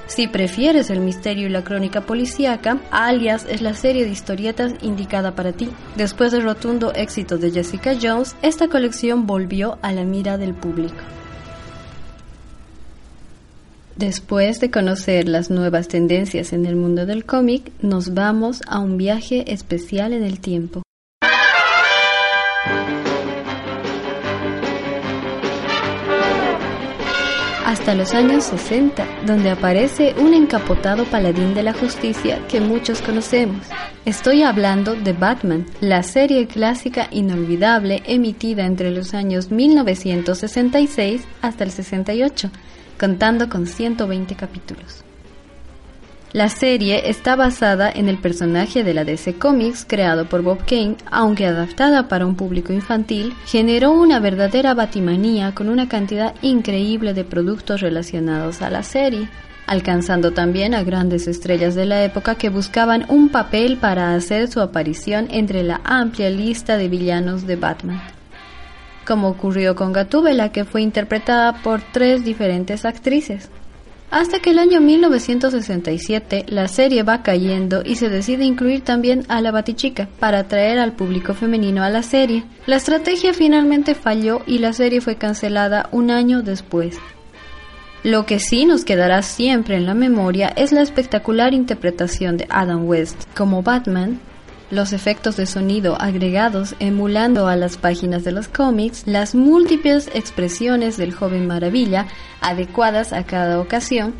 Si 0.07 0.27
prefieres 0.27 0.89
el 0.89 0.99
misterio 0.99 1.47
y 1.47 1.49
la 1.49 1.63
crónica 1.63 2.01
policíaca, 2.01 2.79
Alias 2.91 3.45
es 3.49 3.61
la 3.61 3.73
serie 3.73 4.05
de 4.05 4.11
historietas 4.11 4.73
indicada 4.81 5.33
para 5.33 5.53
ti. 5.53 5.69
Después 5.95 6.31
del 6.31 6.43
rotundo 6.43 6.93
éxito 6.93 7.37
de 7.37 7.51
Jessica 7.51 7.93
Jones, 7.99 8.35
esta 8.43 8.67
colección 8.67 9.25
volvió 9.25 9.79
a 9.81 9.91
la 9.93 10.03
mira 10.03 10.37
del 10.37 10.53
público. 10.53 10.95
Después 13.95 14.59
de 14.59 14.69
conocer 14.69 15.27
las 15.27 15.49
nuevas 15.49 15.87
tendencias 15.87 16.51
en 16.51 16.65
el 16.65 16.75
mundo 16.75 17.05
del 17.05 17.25
cómic, 17.25 17.71
nos 17.81 18.13
vamos 18.13 18.61
a 18.67 18.79
un 18.79 18.97
viaje 18.97 19.51
especial 19.53 20.11
en 20.11 20.23
el 20.23 20.39
tiempo. 20.39 20.84
Hasta 27.65 27.95
los 27.95 28.13
años 28.13 28.43
60, 28.43 29.07
donde 29.25 29.49
aparece 29.49 30.13
un 30.19 30.35
encapotado 30.35 31.03
paladín 31.05 31.55
de 31.55 31.63
la 31.63 31.73
justicia 31.73 32.39
que 32.47 32.61
muchos 32.61 33.01
conocemos. 33.01 33.65
Estoy 34.05 34.43
hablando 34.43 34.93
de 34.93 35.13
Batman, 35.13 35.65
la 35.81 36.03
serie 36.03 36.45
clásica 36.45 37.07
inolvidable 37.09 38.03
emitida 38.05 38.67
entre 38.67 38.91
los 38.91 39.15
años 39.15 39.49
1966 39.49 41.23
hasta 41.41 41.63
el 41.63 41.71
68 41.71 42.51
contando 42.99 43.49
con 43.49 43.65
120 43.65 44.35
capítulos. 44.35 45.04
La 46.35 46.49
serie 46.49 47.09
está 47.09 47.37
basada 47.37 47.89
en 47.89 48.09
el 48.09 48.17
personaje 48.17 48.83
de 48.83 48.93
la 48.93 49.05
DC 49.05 49.35
Comics 49.35 49.85
creado 49.87 50.25
por 50.25 50.41
Bob 50.41 50.65
Kane, 50.65 50.97
aunque 51.09 51.45
adaptada 51.45 52.09
para 52.09 52.25
un 52.25 52.35
público 52.35 52.73
infantil, 52.73 53.33
generó 53.45 53.93
una 53.93 54.19
verdadera 54.19 54.73
batimanía 54.73 55.55
con 55.55 55.69
una 55.69 55.87
cantidad 55.87 56.35
increíble 56.41 57.13
de 57.13 57.23
productos 57.23 57.79
relacionados 57.79 58.61
a 58.61 58.69
la 58.69 58.83
serie, 58.83 59.29
alcanzando 59.65 60.31
también 60.31 60.73
a 60.73 60.83
grandes 60.83 61.29
estrellas 61.29 61.73
de 61.73 61.85
la 61.85 62.03
época 62.03 62.35
que 62.35 62.49
buscaban 62.49 63.05
un 63.07 63.29
papel 63.29 63.77
para 63.77 64.13
hacer 64.13 64.51
su 64.51 64.59
aparición 64.59 65.29
entre 65.31 65.63
la 65.63 65.79
amplia 65.85 66.29
lista 66.29 66.75
de 66.75 66.89
villanos 66.89 67.47
de 67.47 67.55
Batman 67.55 68.01
como 69.05 69.29
ocurrió 69.29 69.75
con 69.75 69.93
Gatúbela, 69.93 70.51
que 70.51 70.65
fue 70.65 70.81
interpretada 70.81 71.61
por 71.61 71.79
tres 71.93 72.25
diferentes 72.25 72.85
actrices. 72.85 73.51
Hasta 74.11 74.39
que 74.39 74.51
el 74.51 74.59
año 74.59 74.81
1967 74.81 76.45
la 76.47 76.67
serie 76.67 77.03
va 77.03 77.23
cayendo 77.23 77.81
y 77.83 77.95
se 77.95 78.09
decide 78.09 78.45
incluir 78.45 78.81
también 78.81 79.25
a 79.27 79.41
la 79.41 79.51
Batichica 79.51 80.07
para 80.19 80.39
atraer 80.39 80.79
al 80.79 80.93
público 80.93 81.33
femenino 81.33 81.83
a 81.83 81.89
la 81.89 82.03
serie. 82.03 82.45
La 82.65 82.77
estrategia 82.77 83.33
finalmente 83.33 83.95
falló 83.95 84.41
y 84.45 84.59
la 84.59 84.73
serie 84.73 85.01
fue 85.01 85.15
cancelada 85.17 85.89
un 85.91 86.11
año 86.11 86.43
después. 86.43 86.97
Lo 88.03 88.27
que 88.27 88.39
sí 88.39 88.65
nos 88.65 88.85
quedará 88.85 89.23
siempre 89.23 89.75
en 89.75 89.87
la 89.87 89.95
memoria 89.95 90.49
es 90.55 90.71
la 90.71 90.83
espectacular 90.83 91.55
interpretación 91.55 92.37
de 92.37 92.45
Adam 92.49 92.87
West 92.87 93.23
como 93.35 93.63
Batman 93.63 94.19
los 94.71 94.93
efectos 94.93 95.37
de 95.37 95.45
sonido 95.45 95.99
agregados 95.99 96.75
emulando 96.79 97.47
a 97.47 97.55
las 97.55 97.77
páginas 97.77 98.23
de 98.23 98.31
los 98.31 98.47
cómics, 98.47 99.03
las 99.05 99.35
múltiples 99.35 100.09
expresiones 100.13 100.97
del 100.97 101.13
joven 101.13 101.47
maravilla 101.47 102.07
adecuadas 102.41 103.13
a 103.13 103.23
cada 103.23 103.59
ocasión 103.59 104.13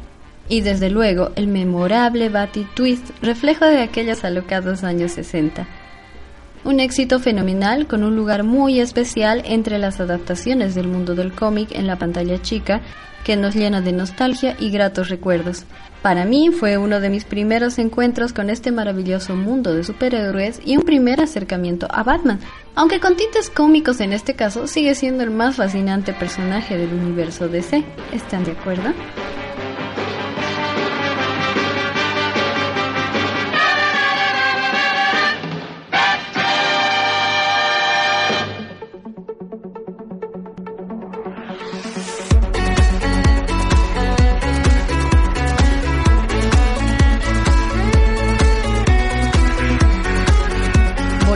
y 0.47 0.61
desde 0.61 0.89
luego 0.89 1.31
el 1.35 1.47
memorable 1.47 2.29
Batty 2.29 2.67
Twist, 2.75 3.09
reflejo 3.21 3.65
de 3.65 3.81
aquellos 3.81 4.23
alocados 4.23 4.83
años 4.83 5.13
60. 5.13 5.65
Un 6.63 6.79
éxito 6.79 7.19
fenomenal 7.19 7.87
con 7.87 8.03
un 8.03 8.15
lugar 8.15 8.43
muy 8.43 8.79
especial 8.79 9.43
entre 9.45 9.77
las 9.77 9.99
adaptaciones 9.99 10.73
del 10.73 10.87
mundo 10.87 11.13
del 11.15 11.31
cómic 11.31 11.69
en 11.71 11.87
la 11.87 11.97
pantalla 11.97 12.41
chica 12.41 12.81
que 13.23 13.35
nos 13.35 13.55
llena 13.55 13.81
de 13.81 13.91
nostalgia 13.91 14.55
y 14.59 14.69
gratos 14.69 15.09
recuerdos. 15.09 15.65
Para 16.05 16.23
mí 16.23 16.51
fue 16.51 16.77
uno 16.77 16.99
de 16.99 17.09
mis 17.09 17.25
primeros 17.25 17.79
encuentros 17.79 18.31
con 18.31 18.51
este 18.51 18.71
maravilloso 18.71 19.35
mundo 19.35 19.73
de 19.73 19.83
superhéroes 19.83 20.61
y 20.63 20.77
un 20.77 20.83
primer 20.83 21.19
acercamiento 21.19 21.87
a 21.89 22.03
Batman, 22.03 22.39
aunque 22.75 22.99
con 22.99 23.17
tintes 23.17 23.49
cómicos 23.49 23.99
en 24.01 24.13
este 24.13 24.35
caso 24.35 24.67
sigue 24.67 24.93
siendo 24.93 25.23
el 25.23 25.31
más 25.31 25.55
fascinante 25.55 26.13
personaje 26.13 26.77
del 26.77 26.93
universo 26.93 27.47
DC. 27.47 27.83
¿Están 28.13 28.43
de 28.43 28.51
acuerdo? 28.51 28.93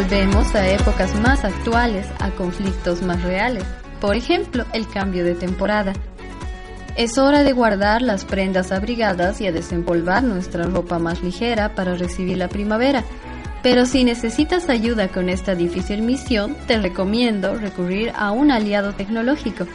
Volvemos 0.09 0.55
a 0.55 0.67
épocas 0.67 1.13
más 1.21 1.45
actuales, 1.45 2.07
a 2.17 2.31
conflictos 2.31 3.03
más 3.03 3.21
reales. 3.21 3.63
Por 4.01 4.15
ejemplo, 4.15 4.65
el 4.73 4.87
cambio 4.87 5.23
de 5.23 5.35
temporada. 5.35 5.93
Es 6.95 7.19
hora 7.19 7.43
de 7.43 7.53
guardar 7.53 8.01
las 8.01 8.25
prendas 8.25 8.71
abrigadas 8.71 9.39
y 9.39 9.45
a 9.45 9.51
desempolvar 9.51 10.23
nuestra 10.23 10.63
ropa 10.63 10.97
más 10.97 11.21
ligera 11.21 11.75
para 11.75 11.93
recibir 11.93 12.39
la 12.39 12.47
primavera. 12.47 13.03
Pero 13.61 13.85
si 13.85 14.03
necesitas 14.03 14.67
ayuda 14.69 15.09
con 15.09 15.29
esta 15.29 15.53
difícil 15.53 16.01
misión, 16.01 16.57
te 16.65 16.79
recomiendo 16.79 17.53
recurrir 17.53 18.11
a 18.15 18.31
un 18.31 18.49
aliado 18.49 18.93
tecnológico. 18.93 19.67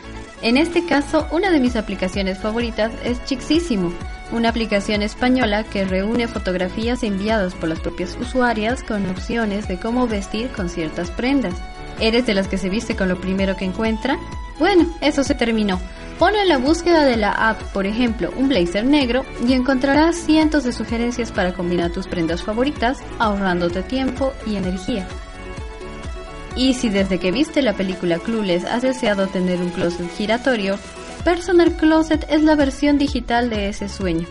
En 0.43 0.57
este 0.57 0.85
caso, 0.85 1.29
una 1.31 1.53
de 1.53 1.61
mis 1.61 1.77
aplicaciones 1.77 2.39
favoritas 2.39 2.91
es 3.05 3.25
Chixísimo, 3.25 3.93
una 4.33 4.49
aplicación 4.49 5.03
española 5.03 5.65
que 5.65 5.85
reúne 5.85 6.29
fotografías 6.29 7.03
enviadas 7.03 7.55
por 7.55 7.69
las 7.69 7.81
propias 7.81 8.17
usuarias 8.21 8.83
con 8.83 9.09
opciones 9.09 9.69
de 9.69 9.79
cómo 9.79 10.07
vestir 10.07 10.49
con 10.49 10.69
ciertas 10.69 11.11
prendas. 11.11 11.55
¿Eres 12.01 12.27
de 12.27 12.35
las 12.35 12.49
que 12.49 12.59
se 12.59 12.69
viste 12.69 12.97
con 12.97 13.09
lo 13.09 13.21
primero 13.21 13.57
que 13.57 13.65
encuentra? 13.65 14.19
Bueno, 14.59 14.87
eso 15.01 15.25
se 15.25 15.35
terminó. 15.35 15.81
Pon 16.19 16.37
en 16.37 16.49
la 16.49 16.59
búsqueda 16.59 17.05
de 17.05 17.17
la 17.17 17.33
app, 17.33 17.61
por 17.73 17.87
ejemplo, 17.87 18.33
un 18.37 18.49
blazer 18.49 18.85
negro 18.85 19.25
y 19.47 19.53
encontrarás 19.53 20.17
cientos 20.17 20.63
de 20.63 20.73
sugerencias 20.73 21.33
para 21.33 21.55
combinar 21.55 21.91
tus 21.91 22.07
prendas 22.07 22.43
favoritas, 22.43 22.99
ahorrándote 23.19 23.83
tiempo 23.83 24.33
y 24.47 24.57
energía. 24.57 25.07
Y 26.57 26.75
si 26.75 26.89
desde 26.89 27.19
que 27.19 27.33
viste 27.33 27.63
la 27.63 27.73
película 27.73 28.19
Clueless 28.19 28.65
has 28.65 28.83
deseado 28.83 29.27
tener 29.27 29.61
un 29.61 29.71
closet 29.71 30.09
giratorio, 30.17 30.79
Personal 31.25 31.73
Closet 31.73 32.27
es 32.29 32.43
la 32.43 32.55
versión 32.55 32.99
digital 32.99 33.49
de 33.49 33.69
ese 33.69 33.89
sueño. 33.89 34.27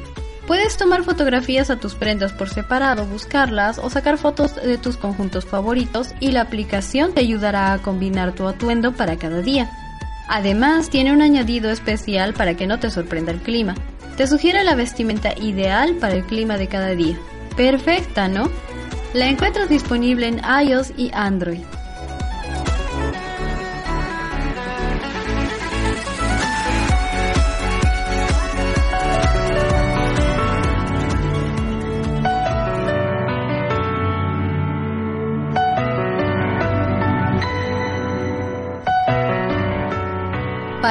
Puedes 0.45 0.77
tomar 0.77 1.03
fotografías 1.03 1.69
a 1.69 1.77
tus 1.77 1.95
prendas 1.95 2.33
por 2.33 2.49
separado, 2.49 3.05
buscarlas 3.05 3.79
o 3.79 3.89
sacar 3.89 4.17
fotos 4.17 4.55
de 4.55 4.77
tus 4.77 4.97
conjuntos 4.97 5.45
favoritos 5.45 6.09
y 6.19 6.31
la 6.31 6.41
aplicación 6.41 7.13
te 7.13 7.21
ayudará 7.21 7.73
a 7.73 7.79
combinar 7.79 8.33
tu 8.33 8.47
atuendo 8.47 8.91
para 8.91 9.17
cada 9.17 9.41
día. 9.41 9.71
Además, 10.27 10.89
tiene 10.89 11.13
un 11.13 11.21
añadido 11.21 11.71
especial 11.71 12.33
para 12.33 12.55
que 12.55 12.67
no 12.67 12.79
te 12.79 12.91
sorprenda 12.91 13.31
el 13.31 13.39
clima. 13.39 13.73
Te 14.15 14.27
sugiere 14.27 14.63
la 14.63 14.75
vestimenta 14.75 15.33
ideal 15.39 15.95
para 15.95 16.13
el 16.13 16.23
clima 16.25 16.57
de 16.57 16.67
cada 16.67 16.89
día. 16.89 17.17
Perfecta, 17.55 18.27
¿no? 18.27 18.49
La 19.13 19.27
encuentras 19.27 19.69
disponible 19.69 20.27
en 20.27 20.41
iOS 20.67 20.93
y 20.95 21.09
Android. 21.13 21.61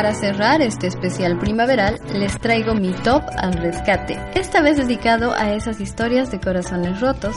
Para 0.03 0.17
cerrar 0.17 0.61
este 0.63 0.89
especial 0.89 1.39
primaveral, 1.39 2.01
les 2.13 2.37
traigo 2.41 2.75
mi 2.75 2.91
top 2.91 3.23
al 3.37 3.53
rescate, 3.53 4.19
esta 4.35 4.61
vez 4.61 4.77
dedicado 4.77 5.33
a 5.33 5.55
esas 5.55 5.81
historias 5.81 6.29
de 6.33 6.41
corazones 6.41 7.01
rotos. 7.01 7.37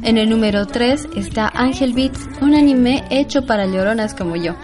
En 0.00 0.16
el 0.16 0.30
número 0.30 0.66
3 0.66 1.08
está 1.16 1.52
Angel 1.54 1.92
Beats, 1.92 2.26
un 2.40 2.54
anime 2.54 3.04
hecho 3.10 3.44
para 3.44 3.66
lloronas 3.66 4.14
como 4.14 4.36
yo. 4.36 4.56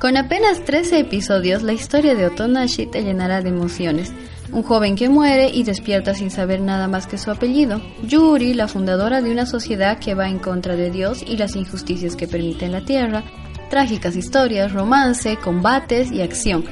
Con 0.00 0.16
apenas 0.16 0.64
13 0.64 1.00
episodios, 1.00 1.64
la 1.64 1.72
historia 1.72 2.14
de 2.14 2.26
Otonashi 2.26 2.86
te 2.86 3.02
llenará 3.02 3.42
de 3.42 3.48
emociones. 3.48 4.12
Un 4.52 4.62
joven 4.62 4.94
que 4.94 5.08
muere 5.08 5.50
y 5.52 5.64
despierta 5.64 6.14
sin 6.14 6.30
saber 6.30 6.60
nada 6.60 6.86
más 6.86 7.08
que 7.08 7.18
su 7.18 7.32
apellido. 7.32 7.80
Yuri, 8.04 8.54
la 8.54 8.68
fundadora 8.68 9.20
de 9.20 9.32
una 9.32 9.46
sociedad 9.46 9.98
que 9.98 10.14
va 10.14 10.28
en 10.28 10.38
contra 10.38 10.76
de 10.76 10.92
Dios 10.92 11.24
y 11.26 11.38
las 11.38 11.56
injusticias 11.56 12.14
que 12.14 12.28
permite 12.28 12.68
la 12.68 12.82
Tierra 12.82 13.24
trágicas 13.68 14.16
historias, 14.16 14.72
romance, 14.72 15.36
combates 15.36 16.10
y 16.12 16.22
acción. 16.22 16.64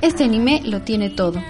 Este 0.00 0.24
anime 0.24 0.62
lo 0.64 0.82
tiene 0.82 1.10
todo. 1.10 1.42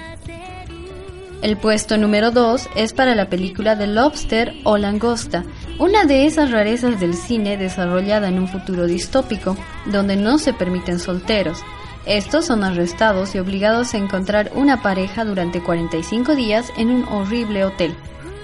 El 1.40 1.56
puesto 1.56 1.96
número 1.98 2.32
2 2.32 2.68
es 2.74 2.92
para 2.92 3.14
la 3.14 3.28
película 3.28 3.78
The 3.78 3.87
Lobster 3.87 4.54
o 4.64 4.76
Langosta, 4.76 5.44
una 5.78 6.04
de 6.04 6.26
esas 6.26 6.50
rarezas 6.50 6.98
del 6.98 7.14
cine 7.14 7.56
desarrollada 7.56 8.26
en 8.26 8.40
un 8.40 8.48
futuro 8.48 8.87
distópico, 8.87 9.56
donde 9.87 10.16
no 10.16 10.38
se 10.38 10.52
permiten 10.52 10.98
solteros. 10.98 11.61
Estos 12.06 12.46
son 12.46 12.64
arrestados 12.64 13.37
y 13.37 13.38
obligados 13.38 13.94
a 13.94 13.98
encontrar 13.98 14.50
una 14.54 14.82
pareja 14.82 15.24
durante 15.24 15.62
45 15.62 16.34
días 16.34 16.72
en 16.76 16.90
un 16.90 17.04
horrible 17.04 17.64
hotel. 17.64 17.94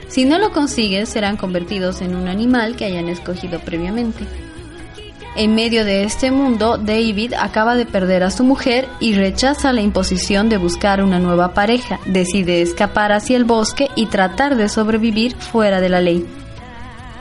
Si 0.07 0.25
no 0.25 0.39
lo 0.39 0.53
consiguen, 0.53 1.07
serán 1.07 1.37
convertidos 1.37 2.01
en 2.01 2.15
un 2.15 2.29
animal 2.29 2.77
que 2.77 2.85
hayan 2.85 3.09
escogido 3.09 3.59
previamente. 3.59 4.25
En 5.37 5.57
medio 5.57 5.85
de 5.85 6.05
este 6.05 6.31
mundo, 6.31 6.79
David 6.79 7.35
acaba 7.35 7.75
de 7.75 7.87
perder 7.87 8.23
a 8.23 8.31
su 8.31 8.45
mujer 8.45 8.89
y 9.01 9.15
rechaza 9.15 9.73
la 9.73 9.81
imposición 9.81 10.49
de 10.49 10.59
buscar 10.59 11.03
una 11.03 11.19
nueva 11.19 11.55
pareja. 11.55 11.99
Decide 12.07 12.63
escapar 12.63 13.11
hacia 13.11 13.37
el 13.37 13.45
bosque 13.45 13.89
y 13.97 14.07
tratar 14.07 14.55
de 14.55 14.69
sobrevivir 14.69 15.35
fuera 15.35 15.81
de 15.81 15.89
la 15.89 16.01
ley. 16.01 16.25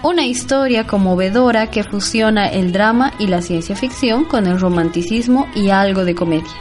Una 0.04 0.28
historia 0.28 0.86
conmovedora 0.86 1.72
que 1.72 1.84
fusiona 1.84 2.50
el 2.50 2.72
drama 2.72 3.14
y 3.18 3.28
la 3.28 3.42
ciencia 3.42 3.76
ficción 3.76 4.26
con 4.26 4.46
el 4.46 4.60
romanticismo 4.60 5.48
y 5.56 5.72
algo 5.72 6.06
de 6.06 6.14
comedia. 6.14 6.52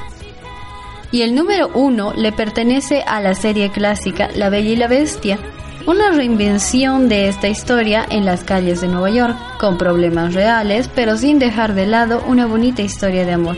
Y 1.10 1.20
el 1.20 1.34
número 1.34 1.68
uno 1.74 2.14
le 2.14 2.32
pertenece 2.32 3.02
a 3.06 3.20
la 3.20 3.34
serie 3.34 3.70
clásica 3.70 4.30
La 4.34 4.48
Bella 4.48 4.70
y 4.70 4.76
la 4.76 4.88
Bestia, 4.88 5.38
una 5.86 6.10
reinvención 6.10 7.08
de 7.08 7.28
esta 7.28 7.48
historia 7.48 8.06
en 8.08 8.24
las 8.24 8.44
calles 8.44 8.80
de 8.80 8.88
Nueva 8.88 9.10
York, 9.10 9.36
con 9.58 9.78
problemas 9.78 10.34
reales, 10.34 10.88
pero 10.94 11.16
sin 11.16 11.38
dejar 11.38 11.74
de 11.74 11.86
lado 11.86 12.22
una 12.26 12.46
bonita 12.46 12.82
historia 12.82 13.24
de 13.24 13.32
amor. 13.32 13.56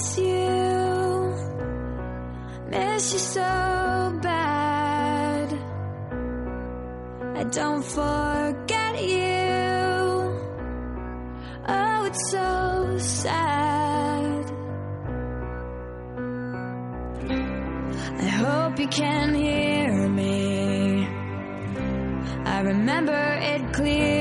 miss 0.00 0.18
you, 0.18 1.34
miss 2.70 3.12
you 3.12 3.18
so 3.18 4.18
bad. 4.22 5.48
I 7.36 7.44
don't 7.44 7.84
forget 7.84 8.94
you. 9.02 9.30
Oh, 11.68 12.06
it's 12.06 12.30
so 12.30 12.98
sad. 12.98 14.44
I 18.24 18.28
hope 18.42 18.78
you 18.78 18.88
can 18.88 19.34
hear 19.34 20.08
me. 20.08 21.06
I 22.46 22.60
remember 22.60 23.22
it 23.52 23.72
clear. 23.74 24.19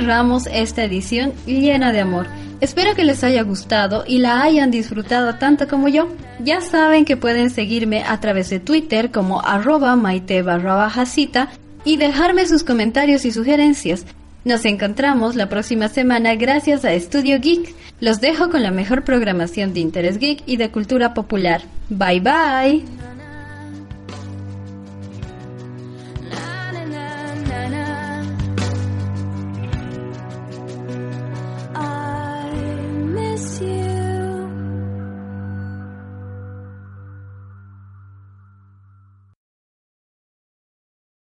Cerramos 0.00 0.46
esta 0.50 0.84
edición 0.84 1.34
llena 1.46 1.92
de 1.92 2.00
amor. 2.00 2.26
Espero 2.60 2.94
que 2.94 3.04
les 3.04 3.22
haya 3.22 3.42
gustado 3.42 4.04
y 4.06 4.18
la 4.18 4.42
hayan 4.42 4.70
disfrutado 4.70 5.34
tanto 5.34 5.68
como 5.68 5.88
yo. 5.88 6.08
Ya 6.42 6.62
saben 6.62 7.04
que 7.04 7.16
pueden 7.16 7.50
seguirme 7.50 8.02
a 8.04 8.18
través 8.18 8.48
de 8.48 8.60
Twitter 8.60 9.10
como 9.10 9.42
arroba 9.42 9.96
maite 9.96 10.42
y 11.84 11.96
dejarme 11.96 12.46
sus 12.46 12.64
comentarios 12.64 13.24
y 13.24 13.32
sugerencias. 13.32 14.06
Nos 14.44 14.64
encontramos 14.64 15.36
la 15.36 15.50
próxima 15.50 15.88
semana 15.88 16.34
gracias 16.34 16.84
a 16.86 16.98
Studio 16.98 17.38
Geek. 17.40 17.74
Los 18.00 18.22
dejo 18.22 18.48
con 18.48 18.62
la 18.62 18.70
mejor 18.70 19.04
programación 19.04 19.74
de 19.74 19.80
interés 19.80 20.18
geek 20.18 20.42
y 20.46 20.56
de 20.56 20.70
cultura 20.70 21.12
popular. 21.12 21.60
Bye 21.90 22.20
bye. 22.20 23.09